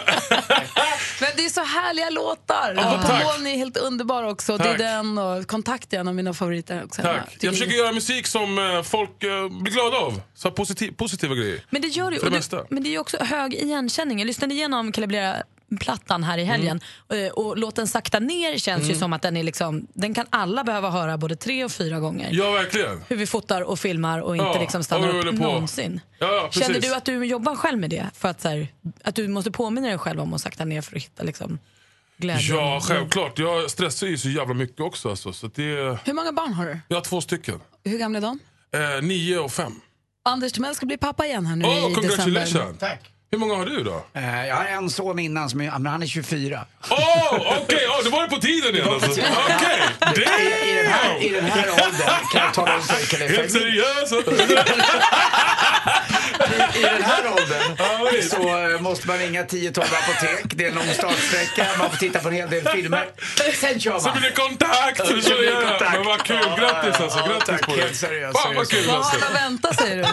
[1.21, 2.73] Men det är så härliga låtar.
[2.77, 3.23] Ja, tack.
[3.23, 4.57] Moln är helt underbar också.
[4.57, 4.77] Det är Tack.
[4.77, 7.01] den och Kontakt är en av mina favoriter också.
[7.01, 7.37] Tack.
[7.39, 10.21] Jag försöker göra musik som eh, folk eh, blir glada av.
[10.35, 11.65] Så positiv, positiva grejer.
[11.69, 12.17] Men det gör du.
[12.17, 14.19] Det det men det är ju också hög igenkänning.
[14.19, 14.91] Jag lyssnade igenom
[15.77, 17.25] Kalibrera-plattan här i helgen Mm.
[17.25, 18.99] eh, och låten Sakta ner känns ju Mm.
[18.99, 22.29] som att den är liksom, den kan alla behöva höra både tre och fyra gånger.
[22.31, 23.03] Ja, verkligen.
[23.07, 25.43] Hur vi fotar och filmar och inte Ja, liksom stannar och upp på.
[25.43, 26.01] någonsin.
[26.19, 26.49] Ja.
[26.51, 28.09] Känner du att du jobbar själv med det?
[28.13, 28.67] För att, så här,
[29.03, 31.59] att du måste påminna dig själv om att sakta ner för att hitta liksom,
[32.17, 32.55] glädje?
[32.55, 33.39] Ja, självklart.
[33.39, 35.09] Jag stressar ju så jävla mycket också.
[35.09, 35.33] Alltså.
[35.33, 35.97] Så det...
[36.05, 36.79] Hur många barn har du?
[36.87, 37.59] Jag har två stycken.
[37.83, 38.39] Hur gamla är de?
[38.73, 39.73] Eh, nio och fem.
[40.23, 42.73] Anders Timell ska bli pappa igen här nu Oh, i december.
[42.79, 43.10] Tack.
[43.33, 44.05] Hur många har du då?
[44.13, 46.65] Eh, Jag har en son innan, som är, men han är 24.
[46.89, 47.87] Åh, oh, okej!
[47.87, 49.09] Oh, det var det på tiden igen alltså.
[49.11, 49.81] Okej!
[50.15, 50.19] I,
[50.71, 54.11] i, den här, I den här åldern kan jag tala om för Helt seriös!
[54.11, 54.15] i,
[56.79, 57.77] I den här åldern
[58.29, 60.43] så eh, måste man ringa 10-12 apotek.
[60.45, 63.05] Det är en lång startsträcka, man får titta på en hel del filmer.
[63.61, 64.01] Sen kör man.
[64.01, 64.99] Så blir det kontakt!
[64.99, 65.93] Ja, Så blir ja, kontakt.
[65.93, 66.37] Men vad kul!
[66.41, 67.19] Ja, Grattis ja, alltså!
[67.19, 67.61] ja, Grattis tack.
[67.65, 67.81] på det!
[67.81, 69.19] Helt seriöst, Fan vad kul Vad har alltså!
[69.25, 70.03] han att vänta säger du?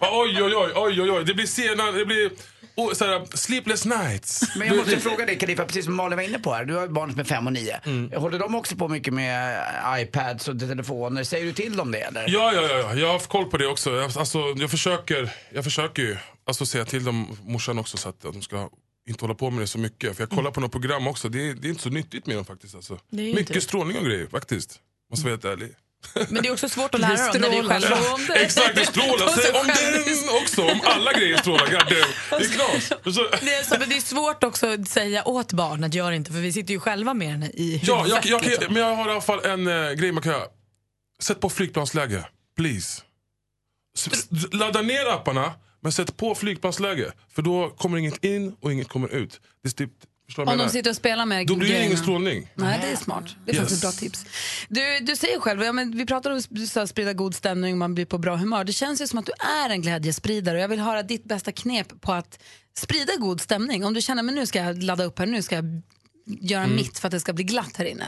[0.00, 1.24] Oj, oj, oj, oj, oj, oj.
[1.24, 2.30] Det blir sena, det blir
[2.76, 4.56] oh, såhär, sleepless nights.
[4.56, 6.64] Men jag måste fråga dig Kalifa, precis som Malin var inne på här.
[6.64, 7.80] Du har ju barn som är fem och nio.
[7.84, 8.12] Mm.
[8.22, 9.62] Håller de också på mycket med
[9.98, 11.24] iPads och telefoner?
[11.24, 12.24] Säger du till dem det eller?
[12.28, 12.94] Ja, ja, ja, ja.
[12.94, 13.96] Jag har haft koll på det också.
[13.96, 18.24] Jag, alltså, jag, försöker, jag försöker ju alltså, säga till dem, morsan också, så att,
[18.24, 18.68] att de ska
[19.08, 20.16] inte hålla på med det så mycket.
[20.16, 22.36] För jag kollar på något program också, det är, det är inte så nyttigt med
[22.36, 22.74] dem faktiskt.
[22.74, 22.98] Alltså.
[23.10, 23.60] Mycket inte.
[23.60, 24.80] strålning och grejer faktiskt.
[25.10, 25.74] Måste vara helt ärlig.
[26.28, 28.34] Men det är också svårt att lära dem när det är själva.
[28.34, 29.28] Exakt, det strålar.
[29.28, 31.66] Säg om den också, om alla grejer strålar.
[31.70, 31.88] God.
[31.88, 32.88] Det är knas.
[33.40, 36.32] Det är, så, men det är svårt också att säga åt barn att göra inte
[36.32, 37.88] för vi sitter ju själva med den i huvudet.
[37.88, 38.72] ja, jag, jag, liksom.
[38.72, 40.44] men jag har i alla fall en eh, grej man kan göra.
[41.20, 42.24] Sätt på flygplansläge,
[42.56, 43.02] please.
[44.12, 47.12] S- ladda ner apparna, men sätt på flygplansläge.
[47.34, 49.40] För då kommer inget in och inget kommer ut.
[49.62, 49.92] Det är typ,
[50.28, 52.50] förstår Om de sitter och spelar med Då blir det ingen strålning.
[52.54, 53.24] Nej, det är smart.
[53.44, 53.60] Det är Yes.
[53.60, 54.26] faktiskt ett bra tips.
[54.68, 58.04] Du, du säger själv, ja, men vi pratar om sa, sprida god stämning, man blir
[58.04, 58.64] på bra humör.
[58.64, 59.32] Det känns ju som att du
[59.64, 62.38] är en glädjespridare och jag vill höra ditt bästa knep på att
[62.78, 63.84] sprida god stämning.
[63.84, 65.82] Om du känner, men nu ska jag ladda upp här, nu ska jag
[66.40, 66.76] göra Mm.
[66.76, 68.06] mitt för att det ska bli glatt här inne.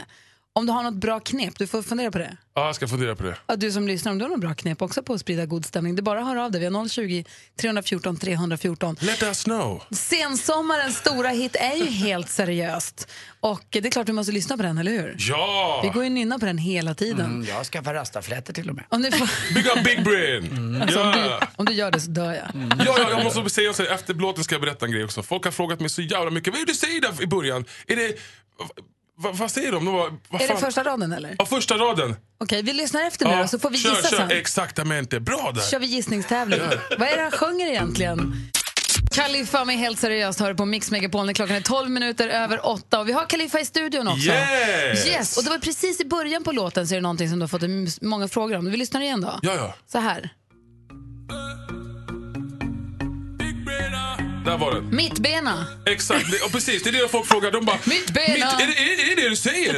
[0.53, 2.37] Om du har något bra knep, du får fundera på det.
[2.53, 3.35] Ja, jag ska fundera på det.
[3.47, 5.65] Ja, du som lyssnar, om du har något bra knep också på att sprida god
[5.65, 6.61] stämning, det är bara att höra av dig.
[6.61, 7.25] Vi har 020
[7.61, 8.95] 314 314.
[8.99, 9.83] Let us know.
[9.91, 13.07] Sensommarens stora hit är ju helt seriöst.
[13.39, 15.15] Och det är klart vi måste lyssna på den, eller hur?
[15.19, 15.79] Ja!
[15.83, 17.25] Vi går ju nynna på den hela tiden.
[17.25, 18.85] Mm, jag skaffar rastaflätor till och med.
[18.89, 20.81] Om, du får, Big up big brain!
[20.81, 21.39] alltså, om, Ja.
[21.41, 22.47] du, om du gör det så dör jag.
[22.87, 25.23] Ja, ja, jag måste säga så här, efter låten ska jag berätta en grej också.
[25.23, 26.53] Folk har frågat mig så jävla mycket.
[26.53, 27.65] Vad är det du säger där i början?
[27.87, 28.13] Är det...
[29.17, 29.85] Vad, vad säger de?
[29.85, 30.61] de var, vad Är det fan?
[30.61, 31.35] första raden eller?
[31.39, 32.15] Ja, första raden.
[32.39, 34.17] Okej, vi lyssnar efter nu då, så får vi kör, gissa kör.
[34.17, 34.31] sen.
[34.31, 35.19] Exaktamente.
[35.19, 35.61] Bra där.
[35.61, 36.59] kör vi gissningstävling.
[36.99, 38.33] Vad är det han sjunger egentligen?
[39.11, 42.99] Khalifa med Helt seriöst hör på Mix Megapol när klockan är 12 minuter över 8
[42.99, 44.29] och vi har Khalifa i studion också.
[44.29, 45.07] Yes!
[45.07, 45.37] yes!
[45.37, 47.47] Och det var precis i början på låten så är det någonting som du har
[47.47, 48.71] fått många frågor om.
[48.71, 49.39] Vi lyssnar igen då.
[49.41, 49.75] Ja, ja.
[49.91, 50.29] Så här.
[54.45, 54.95] Där var den.
[54.95, 55.65] Mittbena.
[55.85, 56.83] Exakt, det, och precis.
[56.83, 57.51] Det är det folk frågar.
[57.51, 58.27] De bara, Mittbena.
[58.27, 59.75] Mitt, är, det, är, det, du säger?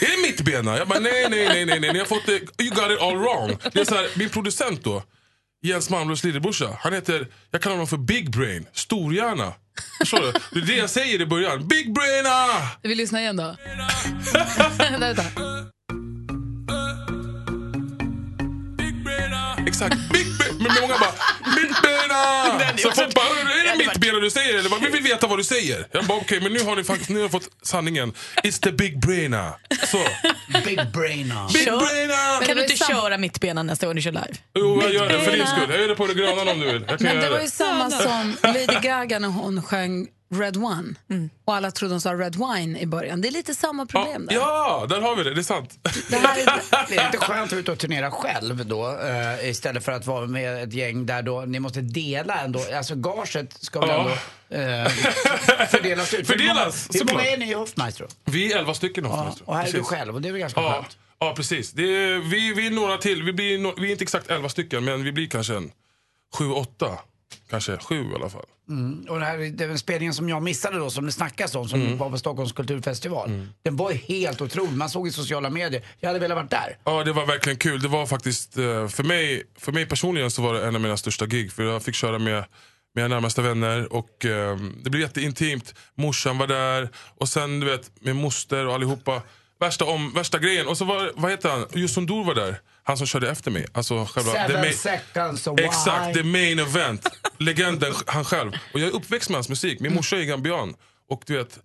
[0.00, 0.78] Är det mittbena?
[0.78, 1.92] Jag bara, nej, nej, nej, nej, nej.
[1.92, 3.56] Ni har fått det, you got it all wrong.
[3.72, 5.02] Det är så här, min producent då,
[5.62, 9.52] Jens Malmlös lillebrorsa, han heter, jag kallar honom för Big Brain, storhjärna.
[9.98, 10.32] Förstår du?
[10.60, 11.68] Det är det jag säger i början.
[11.68, 12.46] Big Braina!
[12.82, 13.56] Vi lyssnar igen då.
[14.98, 15.22] Vänta.
[19.86, 20.26] Exakt, Big.
[20.58, 21.12] Men många bara,
[21.56, 22.76] mittbena!
[22.78, 24.58] Så folk bara, är det mittbena du säger?
[24.58, 24.70] Eller?
[24.70, 25.86] bara, Vi vill veta vad du säger.
[25.92, 28.12] Jag bara, okej, men nu har ni faktiskt nu har fått sanningen.
[28.42, 29.54] It's the big braina.
[29.86, 29.98] Så.
[30.64, 31.52] Big brainer.
[31.52, 31.78] Big Kör.
[31.78, 32.46] braina!
[32.46, 34.34] Kan du inte köra mittbena nästa gång du kör live?
[34.54, 35.70] Jo, jag gör det för din skull.
[35.70, 36.84] Jag gör det på det gröna om du vill.
[36.98, 40.94] Men det var ju samma som Lady Gaga när hon sjöng Red One.
[41.10, 41.30] Mm.
[41.44, 43.20] Och alla trodde hon sa Red Wine i början.
[43.20, 44.34] Det är lite samma problem där.
[44.34, 45.34] Ja, där har vi det.
[45.34, 45.78] Det är sant.
[46.10, 49.84] Det här är, Det är inte skönt att ut och turnera själv då eh, istället
[49.84, 52.60] för att vara med ett gäng där då ni måste dela ändå.
[52.76, 53.98] Alltså gaget ska väl Ja.
[54.50, 54.88] ändå eh,
[55.70, 56.26] fördelas ut.
[56.26, 58.06] För hur många- Fördelas, Hur många är ni i Hoffmaestro?
[58.24, 59.44] Vi är elva stycken Ja, Hoffmaestro.
[59.46, 60.96] och här är du själv och det är väl ganska Ja, skönt?
[61.18, 61.72] ja precis.
[61.72, 63.22] Det är, vi, vi är några till.
[63.22, 65.70] Vi, blir no, vi är inte exakt elva stycken, men vi blir kanske en
[66.38, 66.98] sju, åtta.
[67.50, 68.44] Kanske sju i alla fall.
[68.68, 69.06] Mm.
[69.08, 71.98] Och det här, den spelningen som jag missade då, som det snackas om, som Mm.
[71.98, 73.46] var på Stockholms kulturfestival.
[73.62, 74.72] Den var helt otrolig.
[74.76, 75.82] Man såg i sociala medier.
[76.00, 76.76] Jag hade velat varit där.
[76.84, 77.80] Ja, det var verkligen kul.
[77.82, 80.96] Det var faktiskt, eh, för mig, för mig personligen så var det en av mina
[80.96, 81.52] största gig.
[81.52, 82.44] För jag fick köra med
[82.94, 85.74] mina närmaste vänner och eh, det blev jätteintimt.
[85.94, 89.22] Morsan var där och sen du vet med moster och allihopa.
[89.62, 90.66] Värsta, om, värsta grejen.
[90.66, 91.66] Och så var, vad heter han?
[91.74, 92.60] Jusson Dor var där.
[92.82, 93.66] Han som körde efter mig.
[93.72, 97.06] Alltså själva, Seven main- seconds of Exakt, the main event.
[97.38, 98.52] Legenden, han själv.
[98.74, 99.80] Och jag är uppväxt med hans musik.
[99.80, 100.74] Min morsa är gambian.
[101.10, 101.58] Och du vet,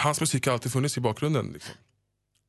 [0.00, 1.50] hans musik har alltid funnits i bakgrunden.
[1.52, 1.74] Liksom.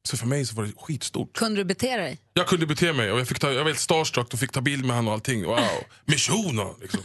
[0.07, 1.33] Så för mig så var det skitstort.
[1.37, 2.17] kunde du bete dig?
[2.33, 4.61] Jag kunde bete mig och jag, fick ta, jag var helt starstruck och fick ta
[4.61, 5.45] bild med honom och allting.
[5.45, 5.59] Wow,
[6.05, 6.99] mission och liksom.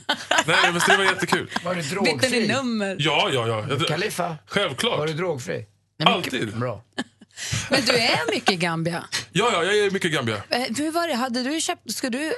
[0.46, 1.50] Nej men det var jättekul.
[1.64, 2.48] Var du Bytte ni drogfri?
[2.48, 2.96] nummer?
[2.98, 3.66] Ja, ja, ja.
[3.68, 5.06] Jag- Khalifa, var Självklart.
[5.06, 5.66] du drogfri?
[6.04, 6.58] Alltid.
[6.58, 6.84] Bra.
[7.70, 9.04] Men du är mycket i Gambia.
[9.32, 10.36] Ja, ja, jag är mycket Gambia.
[10.48, 11.14] Eh, Hur var det?
[11.14, 12.32] Hade du köpt, ska du,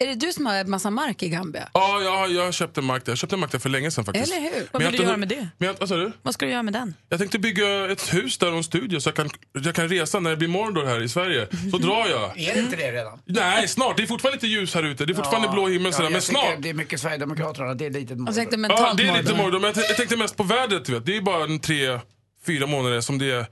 [0.00, 1.68] är det du som har en massa mark i Gambia?
[1.74, 3.12] Ja, jag, jag köpte mark där.
[3.12, 4.32] Jag köpte mark där för länge sedan faktiskt.
[4.32, 4.68] Eller hur?
[4.72, 5.48] Vad vill du göra med det?
[5.58, 6.12] Men jag, vad sa du?
[6.22, 6.94] Vad ska du göra med den?
[7.08, 9.30] Jag tänkte bygga ett hus där och en studio så jag kan,
[9.64, 11.46] jag kan resa när det blir Mordor här i Sverige.
[11.70, 12.38] Så drar jag.
[12.48, 13.18] Är det inte det redan?
[13.24, 13.96] Nej, snart.
[13.96, 15.04] Det är fortfarande lite ljus här ute.
[15.06, 16.10] Det är fortfarande blå himmel sådär.
[16.10, 16.54] Men snart.
[16.58, 19.44] Det är mycket Sverigedemokraterna, det är lite Jag tänkte Ja, det är lite Mordor.
[19.44, 19.60] Mordor.
[19.60, 20.84] Men jag, jag tänkte mest på vädret.
[20.84, 21.06] Du vet.
[21.06, 21.98] Det är bara en tre,
[22.46, 23.46] fyra månader som det är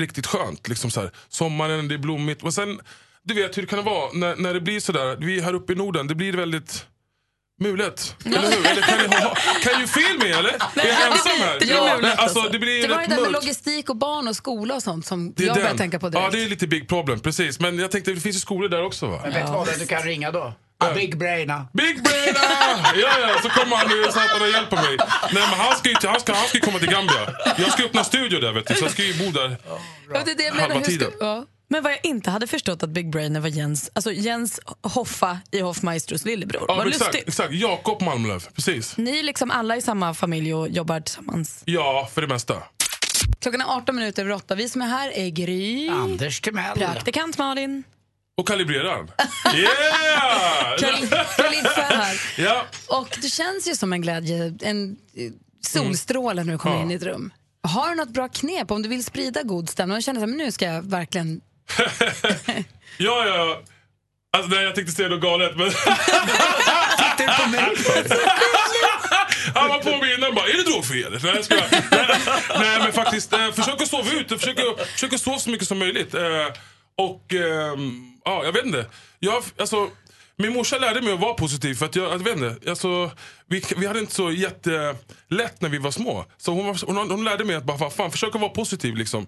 [0.00, 0.68] riktigt skönt.
[0.68, 1.10] Liksom så här.
[1.28, 2.42] Sommaren, det är blommigt.
[2.42, 2.80] Och sen,
[3.22, 5.16] du vet hur det kan vara när, när det blir sådär.
[5.20, 6.86] Vi här uppe i Norden, det blir väldigt
[7.60, 8.16] mulet.
[8.24, 8.66] Eller hur?
[8.66, 10.50] Eller kan ni ha, kan you feel me eller?
[10.50, 11.58] Är jag ensam här?
[11.60, 12.52] det blir mulet, nej, alltså, alltså.
[12.52, 15.34] det blir Det var det där med logistik och barn och skola och sånt som
[15.36, 16.24] jag började tänka på direkt.
[16.24, 17.60] Ja, det är lite big problem, precis.
[17.60, 19.20] Men jag tänkte, det finns ju skolor där också va?
[19.22, 20.54] Men vet du vad, vem du kan ringa då?
[20.80, 21.66] A big brainer.
[21.72, 22.38] Big Braina!
[22.94, 24.96] Ja, ja, så kommer han nu att han hjälper mig.
[25.32, 27.34] Nej, men han ska ju han ska, han ska komma till Gambia.
[27.58, 29.56] Jag ska öppna studio där vet du, så jag ska ju bo där.
[30.12, 30.74] Ja, det är det jag Halva menar.
[30.76, 31.12] Hur ska, tiden.
[31.20, 31.44] ja.
[31.68, 35.60] Men vad jag inte hade förstått att Big Brainer var Jens, alltså Jens Hoffa i
[35.60, 36.64] Hoffmaestros lillebror.
[36.68, 37.28] Ja, vad exakt, lustigt.
[37.28, 37.52] exakt.
[37.52, 38.96] Jakob Malmlöv, precis.
[38.96, 41.62] Ni är liksom alla i samma familj och jobbar tillsammans.
[41.64, 42.54] Ja, för det mesta.
[43.40, 44.54] Klockan är 18 minuter över 8.
[44.54, 45.88] Vi som är här är Gry.
[45.88, 46.78] Anders Timell.
[46.78, 47.84] Praktikant Malin.
[48.40, 49.10] Och kalibreraren.
[49.54, 50.76] Yeah!
[50.78, 51.06] Kal-
[51.76, 52.20] här.
[52.44, 52.66] Ja.
[52.88, 55.30] Och du känns ju som en glädje, en eh,
[55.66, 56.82] solstråle när du kommer Ja.
[56.82, 57.32] in i ett rum.
[57.68, 59.96] Har du något bra knep om du vill sprida god stämning?
[59.96, 61.40] Och känner men nu ska jag verkligen...
[62.98, 63.62] Ja, ja.
[64.36, 65.70] Alltså, nej, jag tänkte säga något galet, men...
[65.70, 67.60] Tittar du på mig?
[69.54, 71.20] Han var på mig innan bara, är det drogfri eller?
[71.22, 71.66] Nej, jag skojar.
[71.90, 72.18] nej,
[72.58, 74.28] nej, men faktiskt, eh, försök att sova ut.
[74.28, 76.14] Försök att, försök att sova så mycket som möjligt.
[76.14, 76.22] Eh,
[76.98, 78.86] och, ehm, ja, jag vet inte.
[79.18, 79.90] Jag, alltså,
[80.36, 81.74] min morsa lärde mig att vara positiv.
[81.74, 83.10] För att jag, jag vet inte, alltså,
[83.46, 86.24] vi, vi hade inte så jättelätt när vi var små.
[86.36, 89.26] Så hon, var, hon, hon lärde mig att bara, fan, försöka vara positiv liksom.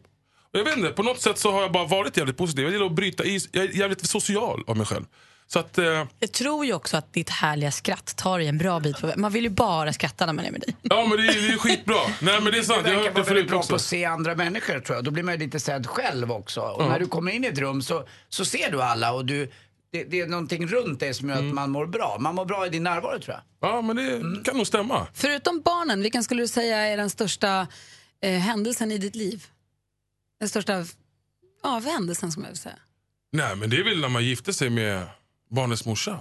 [0.53, 2.65] Och Jag vet inte, på något sätt så har jag bara varit jävligt positiv.
[2.65, 3.49] Jag gillar att bryta is.
[3.53, 5.05] Jag är jävligt social av mig själv.
[5.53, 8.81] Så att, eh, Jag tror ju också att ditt härliga skratt tar dig en bra
[8.81, 9.13] bit på.
[9.17, 10.77] Man vill ju bara skratta när man är med dig.
[10.83, 11.95] ja men det är, det är skitbra.
[12.23, 13.59] Nej men det är sant, Du jag har verkar hört det vara väldigt förut bra
[13.59, 13.69] också.
[13.71, 15.05] på att se andra människor tror jag.
[15.05, 16.61] Då blir man ju lite sedd själv också.
[16.61, 16.89] Och Ja.
[16.89, 19.51] när du kommer in i ett rum så, så ser du alla och du,
[19.93, 21.49] det, det är någonting runt dig som gör Mm.
[21.49, 22.17] att man mår bra.
[22.21, 23.71] Man mår bra i din närvaro tror jag.
[23.71, 25.07] Ja men det kan nog stämma.
[25.15, 27.67] Förutom barnen, vilken skulle du säga är den största
[28.23, 29.47] eh, händelsen i ditt liv?
[30.41, 30.85] Den största
[31.63, 32.79] ja, händelsen som jag vill säga.
[33.33, 35.07] Nej men det är väl när man gifter sig med
[35.53, 36.19] barnets morsa.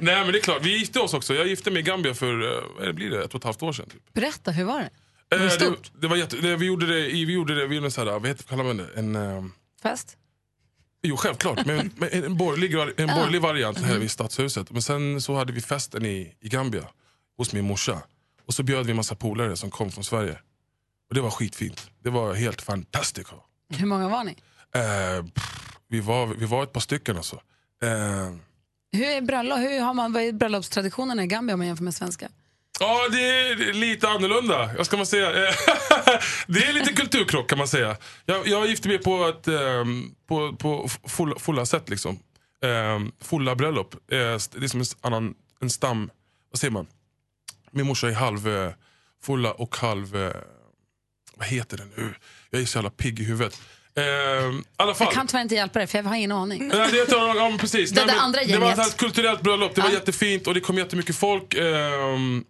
[0.00, 1.34] Nej men det är klart, vi gifte oss också.
[1.34, 2.42] Jag gifte mig i Gambia för,
[2.86, 3.88] eh, blir det, ett och ett halvt år sedan.
[3.90, 4.12] Typ.
[4.12, 4.90] Berätta, hur var det?
[5.30, 5.90] Var det Eh, stort?
[5.92, 8.12] det, det var jätte, det, vi gjorde det, vi gjorde det, vi gjorde en här,
[8.18, 8.86] vad heter, kallar man det?
[8.96, 9.44] En, eh,
[9.82, 10.16] Fest?
[11.02, 11.66] Jo, självklart.
[11.66, 14.70] Men, men en borgerlig, en borgerlig variant här vid Stadshuset.
[14.70, 16.84] Men sen så hade vi festen i, i Gambia
[17.36, 18.02] hos min morsa.
[18.46, 20.38] Och så bjöd vi en massa polare som kom från Sverige.
[21.08, 21.90] Och det var skitfint.
[22.02, 23.30] Det var helt fantastiskt.
[23.68, 24.36] Hur många var ni?
[24.74, 25.63] Eh, pff,
[25.94, 27.36] vi, var, vi var ett par stycken alltså.
[27.82, 28.34] Eh,
[28.92, 31.94] Hur är, bröllop, hur har man, vad är bröllopstraditionerna i Gambia om man jämför med
[31.94, 32.28] svenska?
[32.80, 34.70] Ja, det är lite annorlunda.
[34.76, 35.30] Vad ska man säga?
[36.46, 37.96] Det är lite kulturkrock kan man säga.
[38.24, 41.88] Jag, jag gifte mig på ett ehm, på, på fulla, fulla sätt.
[41.88, 42.18] Liksom.
[42.62, 43.94] Um, fulla bröllop.
[43.94, 46.10] Eh, det är som en, annan, en stam...
[46.50, 46.86] Vad säger man?
[47.70, 48.72] Min morsa är halv eh,
[49.22, 50.16] fulla och halv...
[50.16, 50.32] Eh,
[51.36, 52.14] vad heter det nu?
[52.50, 53.60] Jag är så jävla pigg i huvudet.
[53.94, 54.96] Fall.
[54.98, 56.68] Jag kan tyvärr inte hjälpa dig för jag har ingen aning.
[56.68, 57.90] Nej, det, är, ja, precis.
[57.90, 58.86] Det Nej, men andra det var gänget.
[58.88, 59.74] ett kulturellt bröllop.
[59.74, 59.94] Det var Ja.
[59.94, 61.54] jättefint och det kom jättemycket folk.
[61.54, 62.44] Ehm,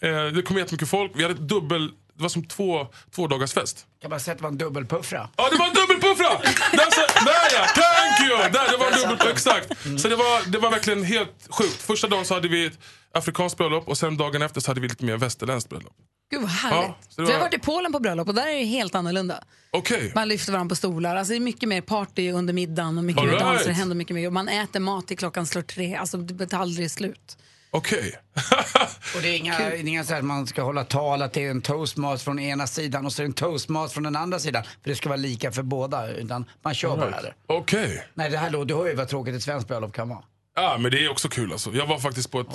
[0.00, 1.12] eh, det kom jättemycket folk.
[1.14, 1.90] Vi hade ett dubbel...
[2.14, 3.86] Det var som två, två dagars fest.
[4.02, 5.28] Kan man säga att det var en dubbelpuffra?
[5.36, 6.28] Ja, det var en dubbelpuffra!
[6.72, 7.66] Där, ja!
[7.74, 8.38] Thank you!
[8.52, 9.72] Där, det var en dubbel, exakt.
[10.00, 11.82] Så det var, det var verkligen helt sjukt.
[11.82, 12.78] Första dagen så hade vi ett
[13.12, 15.92] afrikanskt bröllop och sen dagen efter så hade vi lite mer västerländskt bröllop.
[16.30, 16.88] Gud vad härligt.
[16.88, 18.94] Ja, det Jag har var- varit i Polen på bröllop och där är det helt
[18.94, 19.44] annorlunda.
[19.70, 20.12] Okej.
[20.14, 21.16] Man lyfter varandra på stolar.
[21.16, 23.52] Alltså det är mycket mer party under middagen och mycket All mer danser.
[23.54, 23.66] right.
[23.66, 24.26] Det händer mycket mer.
[24.26, 25.94] Och man äter mat till klockan slår tre.
[25.94, 27.38] Alltså det tar aldrig slut.
[27.70, 28.12] Okej.
[29.16, 31.62] Och det är inga, inga så att man ska hålla tal att det är en
[31.62, 34.62] toastmat från ena sidan och så är det en toastmat från den andra sidan.
[34.64, 36.08] För det ska vara lika för båda.
[36.08, 37.22] Utan man kör All bara right.
[37.22, 37.34] det.
[37.46, 38.04] Okej.
[38.14, 40.22] Nej, det här låter, du hör ju vad tråkigt ett svenskt bröllop kan vara.
[40.56, 41.72] Ja, men det är också kul alltså.
[41.72, 42.46] Jag var faktiskt på ett,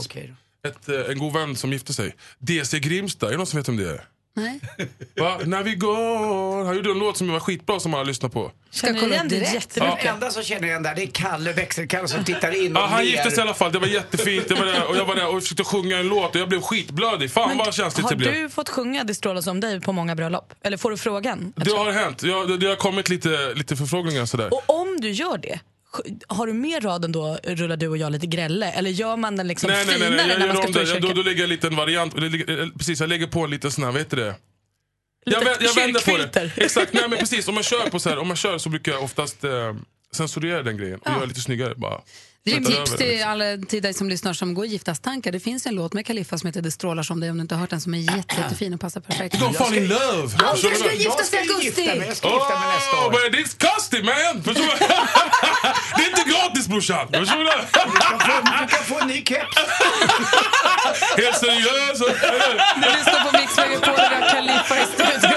[0.68, 2.16] ett, eh, en god vän som gifte sig.
[2.40, 4.06] DC Grimsta, är det någon som vet om det är?
[4.34, 4.60] Nej.
[5.16, 5.40] Va?
[5.46, 6.66] När vi går.
[6.66, 8.52] Han gjorde en låt som var skitbra som alla lyssnar på.
[8.70, 9.76] Ska kolla upp direkt.
[9.76, 12.86] Den enda som känner igen där det är Kalle, växelkalle som tittar in och Ja,
[12.86, 14.48] han gifte sig i alla fall, det var jättefint.
[14.48, 14.84] Det var det.
[14.84, 17.32] Och jag var där och försökte sjunga en låt och jag blev skitblödig.
[17.32, 18.34] Fan vad känsligt Har det blev.
[18.34, 20.54] du fått sjunga Det strålar om dig på många bröllop?
[20.64, 21.54] Eller får du frågan?
[21.56, 22.24] Det har hänt.
[22.24, 24.54] Jag, det, det har kommit lite, lite förfrågningar sådär.
[24.54, 25.60] Och om du gör det,
[26.28, 28.72] har du med raden då rullar du och jag lite grälle?
[28.72, 30.82] Eller gör man den liksom nej, nej, nej, finare nej, jag när man ska stå
[30.82, 30.84] i.
[30.90, 31.16] Jag- Då, köket?
[31.16, 32.18] då lägger jag en liten variant.
[32.18, 34.36] eller Precis, jag lägger på en liten sån här, vad heter det?
[35.26, 36.52] Lite Jag, jag vänder på det.
[36.58, 37.48] Exakt, nej men precis.
[37.48, 39.76] Om man kör, på så här, om man kör så brukar jag oftast eh,
[40.14, 41.74] censurera den grejen och göra lite snyggare.
[41.76, 42.02] Bara.
[42.44, 45.32] Det är tips det, till, alla, till dig som lyssnar som går giftastankar.
[45.32, 47.56] Det finns en låt med Kaliffa som heter Det strålar som dig om du inte
[47.56, 49.36] har hört den som är jätte, jättefin och passar perfekt.
[49.36, 50.30] Don't fall in love!
[50.62, 51.90] Du ska gifta sig i augusti!
[52.24, 54.44] Åh, but it's costly man!
[54.44, 54.70] Förstår du?
[55.98, 57.08] Det är inte gratis brorsan!
[57.14, 57.52] Förstår du?
[58.62, 59.56] Du kan få en ny keps.
[61.18, 62.00] Helt seriös!
[62.76, 65.32] Du lyssnar på Mix Megapol och vi har Kaliffa i studion.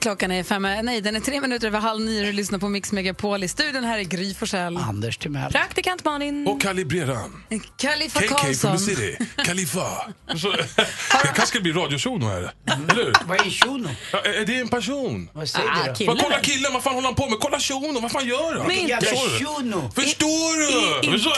[0.00, 2.68] Klockan är fem, nej den är tre minuter över halv nio och du lyssnar på
[2.68, 3.44] Mix Megapol.
[3.44, 4.76] I studion här är Gry Forssell.
[4.76, 5.52] Anders Timell.
[5.52, 6.46] Praktikant Malin.
[6.46, 7.44] Och kalibreran.
[7.76, 8.72] Kaliffa KK from Karlsson.
[8.78, 9.16] the city.
[9.44, 9.86] Kalifa.
[10.26, 10.42] Jag
[11.22, 12.52] kanske ska bli radioshow här.
[12.90, 13.12] Eller hur?
[13.26, 13.88] Vad är shuno?
[14.12, 15.28] Ja, är det en person?
[15.32, 16.12] Vad säger Ah, du då?
[16.12, 17.38] Vad, kolla killen, vad fan håller han på med?
[17.40, 18.66] Kolla shunon, vad fan gör han?
[18.66, 19.44] Men inte- Förstår du?
[19.44, 19.90] Shuno.
[19.94, 20.56] Förstår
[21.00, 21.06] du?
[21.06, 21.18] Inte...
[21.18, 21.32] Förstår-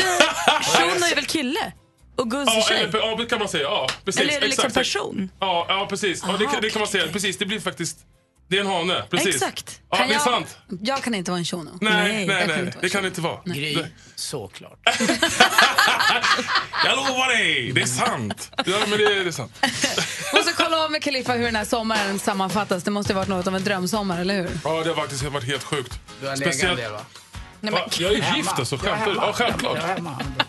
[0.92, 1.72] Shuno är väl kille?
[2.16, 2.80] Och är Ja, tjej?
[2.80, 3.62] eller, ja, det kan man säga.
[3.64, 4.20] Ja, precis.
[4.20, 4.74] Eller är det liksom Exakt.
[4.86, 5.30] person?
[5.40, 6.24] Ja, ja precis.
[6.26, 7.08] Ja, det, kan- det kan man säga.
[7.12, 7.98] Precis, det blir faktiskt...
[8.50, 9.02] Det är en hane.
[9.10, 9.34] Precis.
[9.34, 9.80] Exakt.
[9.90, 10.58] Ja, Kan det är jag- sant.
[10.82, 11.70] Jag kan inte vara en shuno.
[11.80, 12.58] Nej, Nej, nej, jag kan nej.
[12.58, 12.92] inte vara Det så.
[12.92, 13.40] kan det inte vara.
[13.44, 14.78] Gry, Det- såklart.
[16.84, 18.50] Jag lovar dig, det är sant.
[18.66, 19.52] Ja, men det, det är sant.
[20.34, 22.82] Måste kolla av med Kaliffa hur den här sommaren sammanfattas.
[22.84, 24.50] Det måste ha varit något av en drömsommar, eller hur?
[24.64, 26.00] Ja, det har faktiskt varit helt sjukt.
[26.20, 27.00] Du har legat en del va?
[27.60, 27.88] Nej, Va?
[27.98, 29.14] Jag är gift alltså, skämtar.
[29.16, 29.78] Ja, självklart.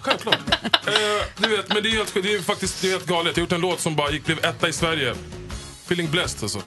[0.01, 0.39] Självklart.
[0.87, 0.93] Eh,
[1.37, 3.37] du vet, men det är, helt, det är faktiskt det är helt galet.
[3.37, 5.15] Jag har gjort en låt som bara gick, blev etta i Sverige.
[5.85, 6.61] Feeling blessed alltså.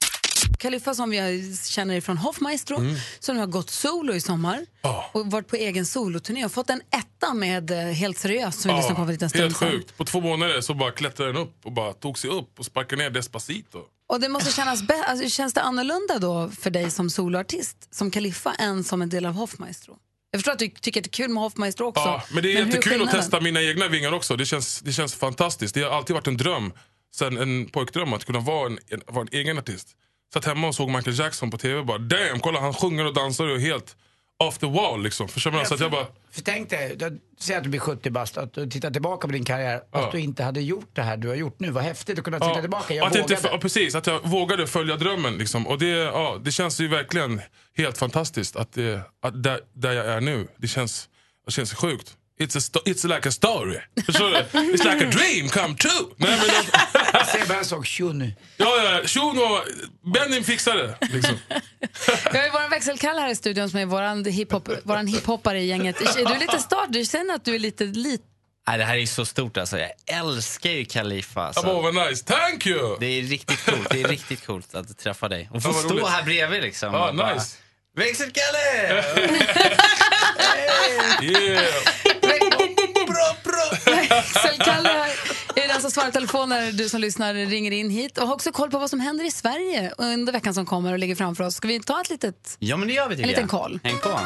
[0.59, 2.77] Kaliffa som jag känner från Hoffmaestro,
[3.21, 4.67] som nu har gått solo i sommar Mm.
[4.97, 5.11] Ja.
[5.13, 8.77] och varit på egen soloturné och fått en etta med eh, Helt seriöst som vi
[8.77, 9.97] lyssnade på för en liten stund helt sjukt.
[9.97, 13.03] På två månader så bara klättrade den upp och bara tog sig upp och sparkade
[13.03, 13.79] ner Despacito.
[14.09, 18.53] Och det måste kännas alltså, känns det annorlunda då för dig som soloartist, som Kaliffa,
[18.55, 19.97] än som en del av Hoffmaestro?
[20.31, 22.01] Jag förstår att du tycker att det är kul med Hoffmaestro också.
[22.03, 24.37] Ja, men det är hur jättekul att testa mina egna vingar också.
[24.37, 25.75] Det känns, det känns fantastiskt.
[25.75, 26.73] Det har alltid varit en dröm
[27.15, 29.89] sen en pojkdröm att kunna vara en, en, vara en egen artist.
[30.35, 33.15] Satt hemma och såg Michael Jackson på tv och bara damn, kolla han sjunger och
[33.15, 33.97] dansar och är helt
[34.39, 35.29] off the wall liksom.
[35.29, 35.65] Förstår du?
[35.65, 36.99] Så att jag bara, För tänk dig,
[37.41, 40.05] säg att du blir 70 bast, att du tittar tillbaka på din karriär, Ja.
[40.07, 41.71] att du inte hade gjort det här du har gjort nu.
[41.71, 42.95] Vad häftigt att kunna titta Ja, tillbaka.
[42.95, 43.35] Jag att vågade.
[43.35, 45.35] inte, ja, precis, att jag vågade följa drömmen.
[45.39, 45.67] Liksom.
[45.67, 47.41] Och det, ja, det känns ju verkligen
[47.77, 51.09] helt fantastiskt att, det, att där, där jag är nu, det känns,
[51.47, 52.15] det känns sjukt.
[52.41, 53.81] It's, a it's like a story.
[54.07, 54.37] Förstår du?
[54.37, 56.07] It's like a dream come true.
[56.17, 56.39] Nej,
[57.39, 58.33] men, bara en sak, nu.
[58.57, 59.61] ja, ja, Shuno,
[60.15, 60.99] Benny fixar det.
[61.01, 61.39] Liksom.
[62.33, 66.01] Vi har ju vår växelkalle här i studion som är hiphop, våran hiphoppare i gänget.
[66.01, 66.87] Är du lite start?
[66.89, 67.85] Du känner att du är lite...
[67.85, 68.25] lite
[68.67, 69.79] Nej, det här är så stort alltså.
[69.79, 71.43] Jag älskar ju Khalifa.
[71.43, 71.67] Alltså.
[71.67, 72.25] Oh, vad nice.
[72.25, 72.97] Thank you!
[73.01, 73.91] Det är riktigt coolt.
[73.91, 75.49] Det är riktigt coolt att träffa dig.
[75.53, 76.09] Och få Ja, vad stå roligt.
[76.09, 76.95] här bredvid liksom.
[76.95, 77.57] Ja, och bara, nice.
[77.97, 79.05] Växelkalle!
[81.23, 82.24] Yeah.
[84.11, 85.11] Växelkalle här
[85.55, 88.35] är den som svarar i telefon när du som lyssnar ringer in hit och har
[88.35, 91.45] också koll på vad som händer i Sverige under veckan som kommer och ligger framför
[91.45, 91.55] oss.
[91.55, 92.57] Ska vi ta ett litet...
[92.59, 93.51] Ja, men det gör vi En liten jag.
[93.51, 93.81] koll.
[93.83, 94.21] En koll.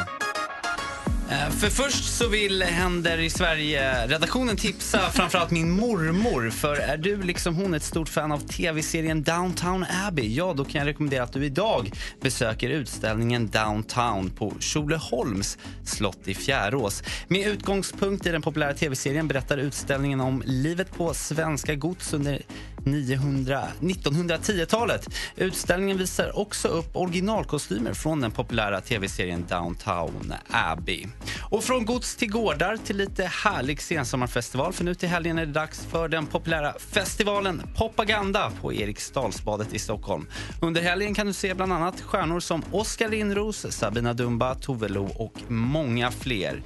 [1.31, 6.49] Eh, för först så vill Händer i Sverige-redaktionen tipsa framförallt min mormor.
[6.49, 10.79] För är du liksom hon ett stort fan av tv-serien Downtown Abbey, ja då kan
[10.79, 17.03] jag rekommendera att du idag besöker utställningen Downtown på Tjolöholms slott i Fjärås.
[17.27, 22.41] Med utgångspunkt i den populära tv-serien berättar utställningen om livet på svenska gods under
[22.85, 25.07] 1910-talet.
[25.35, 31.05] Utställningen visar också upp originalkostymer från den populära tv-serien Downtown Abbey.
[31.39, 35.51] Och från gods till gårdar till lite härlig sensommarfestival för nu till helgen är det
[35.51, 40.27] dags för den populära festivalen Propaganda på Eriksdalsbadet i Stockholm.
[40.61, 45.09] Under helgen kan du se bland annat stjärnor som Oskar Lindros, Sabina Dumba, Tove Lo
[45.15, 46.61] och många fler.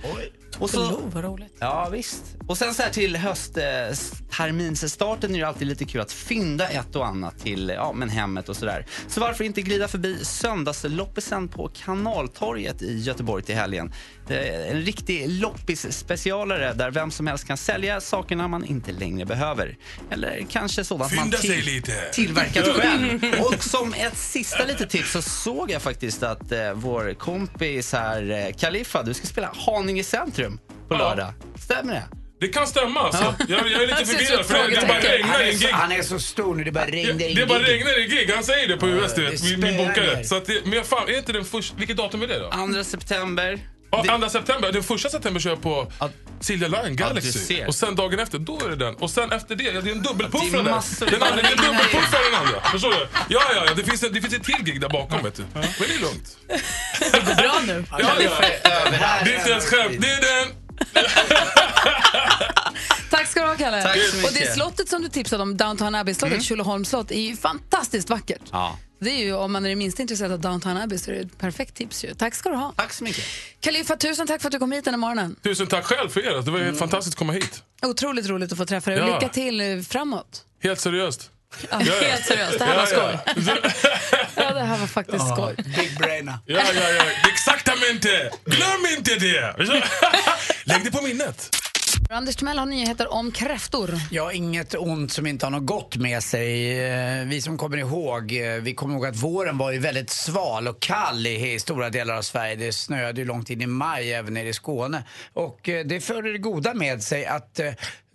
[0.60, 1.56] Och Tove Lo, vad roligt.
[1.60, 2.24] Ja, visst.
[2.48, 7.08] Och sen så här till höstterminsstarten är det alltid lite kul att fynda ett och
[7.08, 8.86] annat till ja, men hemmet och sådär.
[9.08, 13.94] Så varför inte glida förbi söndagsloppisen på Kanaltorget i Göteborg till helgen.
[14.30, 19.78] Är en riktig loppis-specialare där vem som helst kan sälja sakerna man inte längre behöver.
[20.12, 21.92] Eller kanske sådant man Fynda sig lite.
[22.14, 23.22] tillverkat själv.
[23.40, 28.32] Och som ett sista litet tips så såg jag faktiskt att eh, vår kompis här,
[28.32, 30.43] eh, Khalifa, du ska spela Haninge centrum
[30.98, 31.34] på lördag.
[31.60, 32.04] Stämmer det?
[32.40, 33.36] Det kan stämma alltså.
[33.48, 35.70] Jag, jag är lite förvirrad för det, det bara regnar i en gig.
[35.72, 38.32] han är så stor nu, det bara regnar in Det bara regnar i gig.
[38.36, 40.24] Han säger det på US, du vet, min, min bokare.
[40.24, 41.78] Så att det, men fan, är inte den första...
[41.78, 42.52] Vilket datum är det då?
[42.74, 43.60] 2 september.
[43.92, 44.72] Ja, andra september.
[44.72, 45.92] Den första september kör jag på
[46.40, 47.66] Silja Line Galaxy.
[47.68, 48.96] och sen dagen efter, då är det den.
[48.96, 51.12] Och sen efter det, ja, det är en dubbelpuffare Det är där.
[51.12, 52.62] Den andra, det är en dubbelpuffare den andra.
[52.62, 53.08] Förstår du?
[53.30, 53.74] Ja, ja, ja.
[53.74, 55.44] Det finns, en, det finns ett till gig där bakom, vet du.
[55.54, 56.38] Men det är lugnt.
[57.00, 57.86] Det går bra nu.
[57.92, 58.32] Ja, ja.
[59.24, 60.02] Det är inte ens skämt.
[60.02, 60.63] Det är den.
[63.10, 63.82] Tack ska du ha, Kalle.
[63.84, 64.32] Tack så mycket.
[64.32, 66.44] Och det slottet som du tipsade om, Downtown Abbey-slottet, Mm.
[66.44, 68.42] Tjolöholms slott, är ju fantastiskt vackert.
[68.52, 68.78] Ja.
[69.02, 71.22] Det är ju, om man är det minsta intresserad av Downtown Abbey så är det
[71.22, 72.14] ett perfekt tips ju.
[72.14, 72.74] Tack ska du ha.
[72.78, 73.24] Tack så mycket.
[73.62, 75.36] Khalifa, tusen tack för att du kom hit den här morgonen.
[75.44, 76.42] Tusen tack själv för er.
[76.42, 77.64] Det var helt fantastiskt att komma hit.
[77.82, 79.00] Otroligt roligt att få träffa dig.
[79.00, 79.06] Ja.
[79.20, 80.42] Lycka till eh, framåt.
[80.64, 81.30] Helt seriöst.
[81.72, 83.18] Ja, helt seriöst, det här var skoj.
[83.26, 83.56] Ja,
[84.44, 85.56] Ja, det här var faktiskt skoj.
[85.58, 86.38] Big brainer.
[86.46, 86.90] ja, ja.
[86.90, 87.04] ja.
[87.34, 88.32] Exaktamente!
[88.46, 89.56] Glöm inte det!
[90.64, 91.56] Lägg det på minnet.
[92.10, 93.94] Anders Timell har nyheter om kräftor.
[94.12, 96.80] Ja, inget ont som inte har något gott med sig.
[96.90, 100.68] Eh, Vi som kommer ihåg, eh, vi kommer ihåg att våren var ju väldigt sval
[100.68, 102.56] och kall i stora delar av Sverige.
[102.56, 105.04] Det snöade ju långt in i maj även nere i Skåne.
[105.34, 107.60] Och eh, det förde det goda med sig att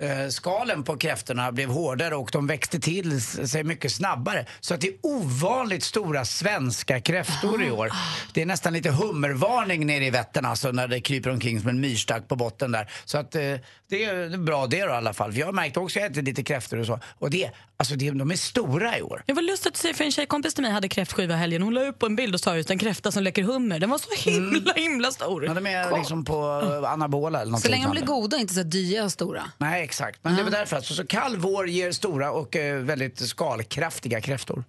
[0.01, 4.47] Eh, skalen på kräftorna blev hårdare och de växte till sig mycket snabbare.
[4.61, 7.91] Så att det är ovanligt stora svenska kräftor i år.
[8.35, 11.81] Det är nästan lite hummervarning nere i Vättern alltså när det kryper omkring som en
[11.81, 12.91] myrstack på botten där.
[13.05, 13.55] Så att eh,
[13.91, 15.33] det är bra det då i alla fall.
[15.33, 17.01] För jag har märkt också att jag äter lite kräftor och så.
[17.19, 19.23] Och det, alltså det, de är stora i år.
[19.27, 21.63] Jag var lustigt att se för en tjejkompis till mig hade kräftskiva helgen.
[21.63, 23.79] Hon la upp en bild och sa just en kräfta som leker hummer.
[23.79, 25.45] Den var så himla himla stor.
[25.45, 28.55] Ja, de är liksom på eh, anabola eller något Så länge de blir goda inte
[28.55, 29.43] så dya och stora.
[29.59, 30.19] Nej, exakt.
[30.23, 30.77] Men det var därför.
[30.77, 34.65] Alltså, så kall vår ger stora och eh, väldigt skalkraftiga kräftor.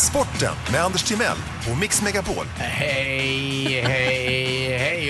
[0.00, 1.36] Sporten med Anders Timell
[1.72, 2.46] och Mix Megapol.
[2.56, 4.61] Hej, hej,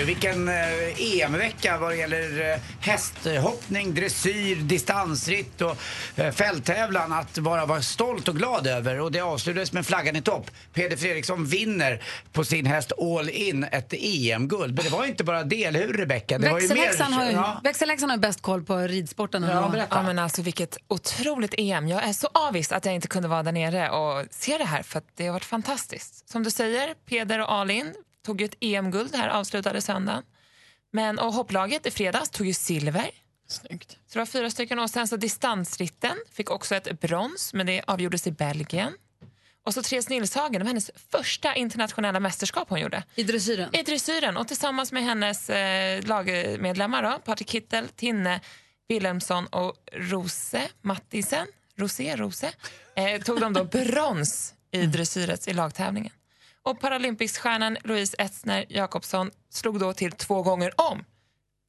[0.03, 5.77] Och vilken eh, EM-vecka vad det gäller eh, hästhoppning, dressyr, distansritt och
[6.15, 8.99] eh, fälttävlan att bara vara stolt och glad över.
[9.01, 10.51] Och det avslutades med flaggan i topp.
[10.73, 14.75] Peder Fredriksson vinner på sin häst All In ett EM-guld.
[14.75, 16.37] Men det var ju inte bara det, eller hur Rebecka?
[16.37, 17.61] Det var ju Växelläxan har, ju, Ja.
[17.63, 19.43] växelläxan har ju bäst koll på ridsporten.
[19.43, 19.95] Ja, berätta.
[19.95, 21.87] Ja, men alltså, vilket otroligt EM.
[21.87, 24.83] Jag är så avis att jag inte kunde vara där nere och se det här
[24.83, 26.29] för att det har varit fantastiskt.
[26.29, 27.93] Som du säger, Peder och Alin
[28.23, 30.23] tog ju ett EM-guld här avslutade söndagen.
[30.91, 33.11] Men, och hopplaget i fredags tog ju silver.
[33.47, 33.91] Snyggt.
[33.91, 34.79] Så det var fyra stycken.
[34.79, 38.93] Och sen så distansritten fick också ett brons, men det avgjordes i Belgien.
[39.65, 43.03] Och så Therese Nilshagen, det var hennes första internationella mästerskap hon gjorde.
[43.15, 43.75] I dressyren?
[43.75, 44.37] I dressyren.
[44.37, 48.41] Och tillsammans med hennes eh, lagmedlemmar, då, Patrik Kittel, Tinne
[48.87, 52.51] Wilhelmsson och Rose Mattisen, Rosé, Rose,
[52.95, 56.13] eh, tog de då brons i dressyrets i lagtävlingen.
[56.65, 61.05] Och Paralympicsstjärnan Louise Etzner Jakobsson slog då till två gånger om.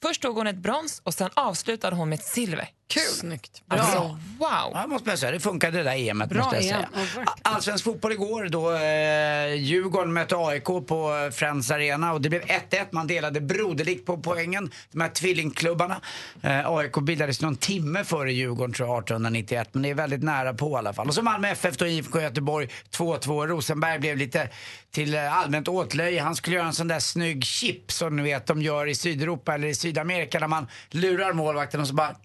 [0.02, 2.68] Först tog hon ett brons och sen avslutade hon med ett silver.
[2.88, 3.02] Kul!
[3.02, 3.62] Snyggt.
[3.66, 3.78] Bra.
[3.78, 3.98] Alltså,
[4.38, 4.70] wow!
[4.72, 5.32] Ja, måste jag säga.
[5.32, 6.28] Det funkade det där EMet.
[6.28, 6.68] Bra måste jag EM.
[6.70, 6.88] säga.
[6.94, 7.28] Verkligen.
[7.42, 12.86] Allsvensk fotboll igår då eh, Djurgården mötte AIK på Friends Arena och det blev 1-1.
[12.90, 16.00] Man delade broderligt på poängen, de här tvillingklubbarna.
[16.42, 20.54] Eh, AIK bildades någon timme före Djurgården tror jag, 1891, men det är väldigt nära
[20.54, 21.08] på i alla fall.
[21.08, 23.46] Och så Malmö FF och IFK Göteborg 2-2.
[23.46, 24.48] Rosenberg blev lite
[24.90, 26.22] till eh, allmänt åtlöje.
[26.22, 29.54] Han skulle göra en sån där snygg chip som ni vet de gör i Sydeuropa
[29.54, 32.16] eller i Sydamerika när man lurar målvakten och så bara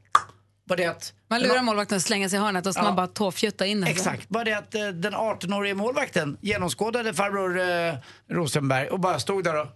[0.70, 2.84] var det att Man lurar målvakten att slänga sig i hörnet och så Ja.
[2.84, 3.90] man bara tåfjutta in den.
[3.90, 7.94] Exakt, bara det att eh, den 18-årige målvakten genomskådade farbror eh,
[8.38, 9.68] Rosenberg och bara stod där och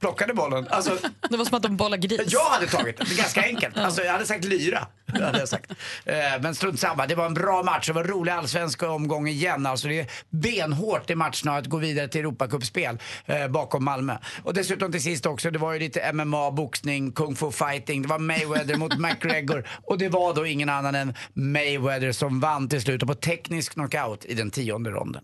[0.00, 0.66] plockade bollen.
[0.70, 0.98] Alltså,
[1.30, 2.20] Det var som att de bollade gris.
[2.26, 3.76] jag hade tagit den, det är ganska enkelt.
[3.78, 4.86] Alltså, jag hade sagt lyra.
[5.06, 5.70] Det hade jag sagt.
[6.04, 7.86] Eh, men strunt samma, det var en bra match.
[7.86, 9.66] Det var en rolig allsvensk omgång igen.
[9.66, 14.16] Alltså, det är benhårt i matcherna att gå vidare till Europacupspel eh, bakom Malmö.
[14.44, 18.02] Och dessutom till sist också, det var ju lite MMA, boxning, kung fu fighting.
[18.02, 19.68] Det var Mayweather mot McGregor.
[19.84, 23.72] Och det var då ingen annan än Mayweather som vann till slut och på teknisk
[23.72, 25.22] knockout i den tionde ronden.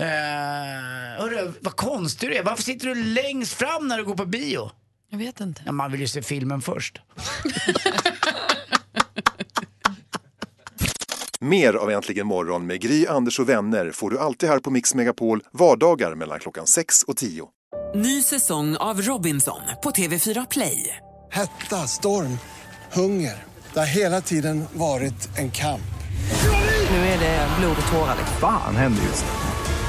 [0.00, 0.06] Uh,
[1.18, 2.42] hörru, vad konstig du är.
[2.42, 4.70] Varför sitter du längst fram när du går på bio?
[5.10, 5.62] Jag vet inte.
[5.66, 7.00] Ja, man vill ju se filmen först.
[11.40, 14.94] Mer av Äntligen morgon med Gry, Anders och vänner får du alltid här på Mix
[14.94, 17.48] Megapol vardagar mellan klockan 6 och 10.
[17.94, 20.96] Ny säsong av Robinson på TV4 Play.
[21.30, 22.38] Hetta, storm,
[22.92, 23.44] hunger.
[23.72, 25.80] Det har hela tiden varit en kamp.
[26.90, 28.16] Nu är det blod och tårar.
[28.40, 29.53] Fan händer just nu.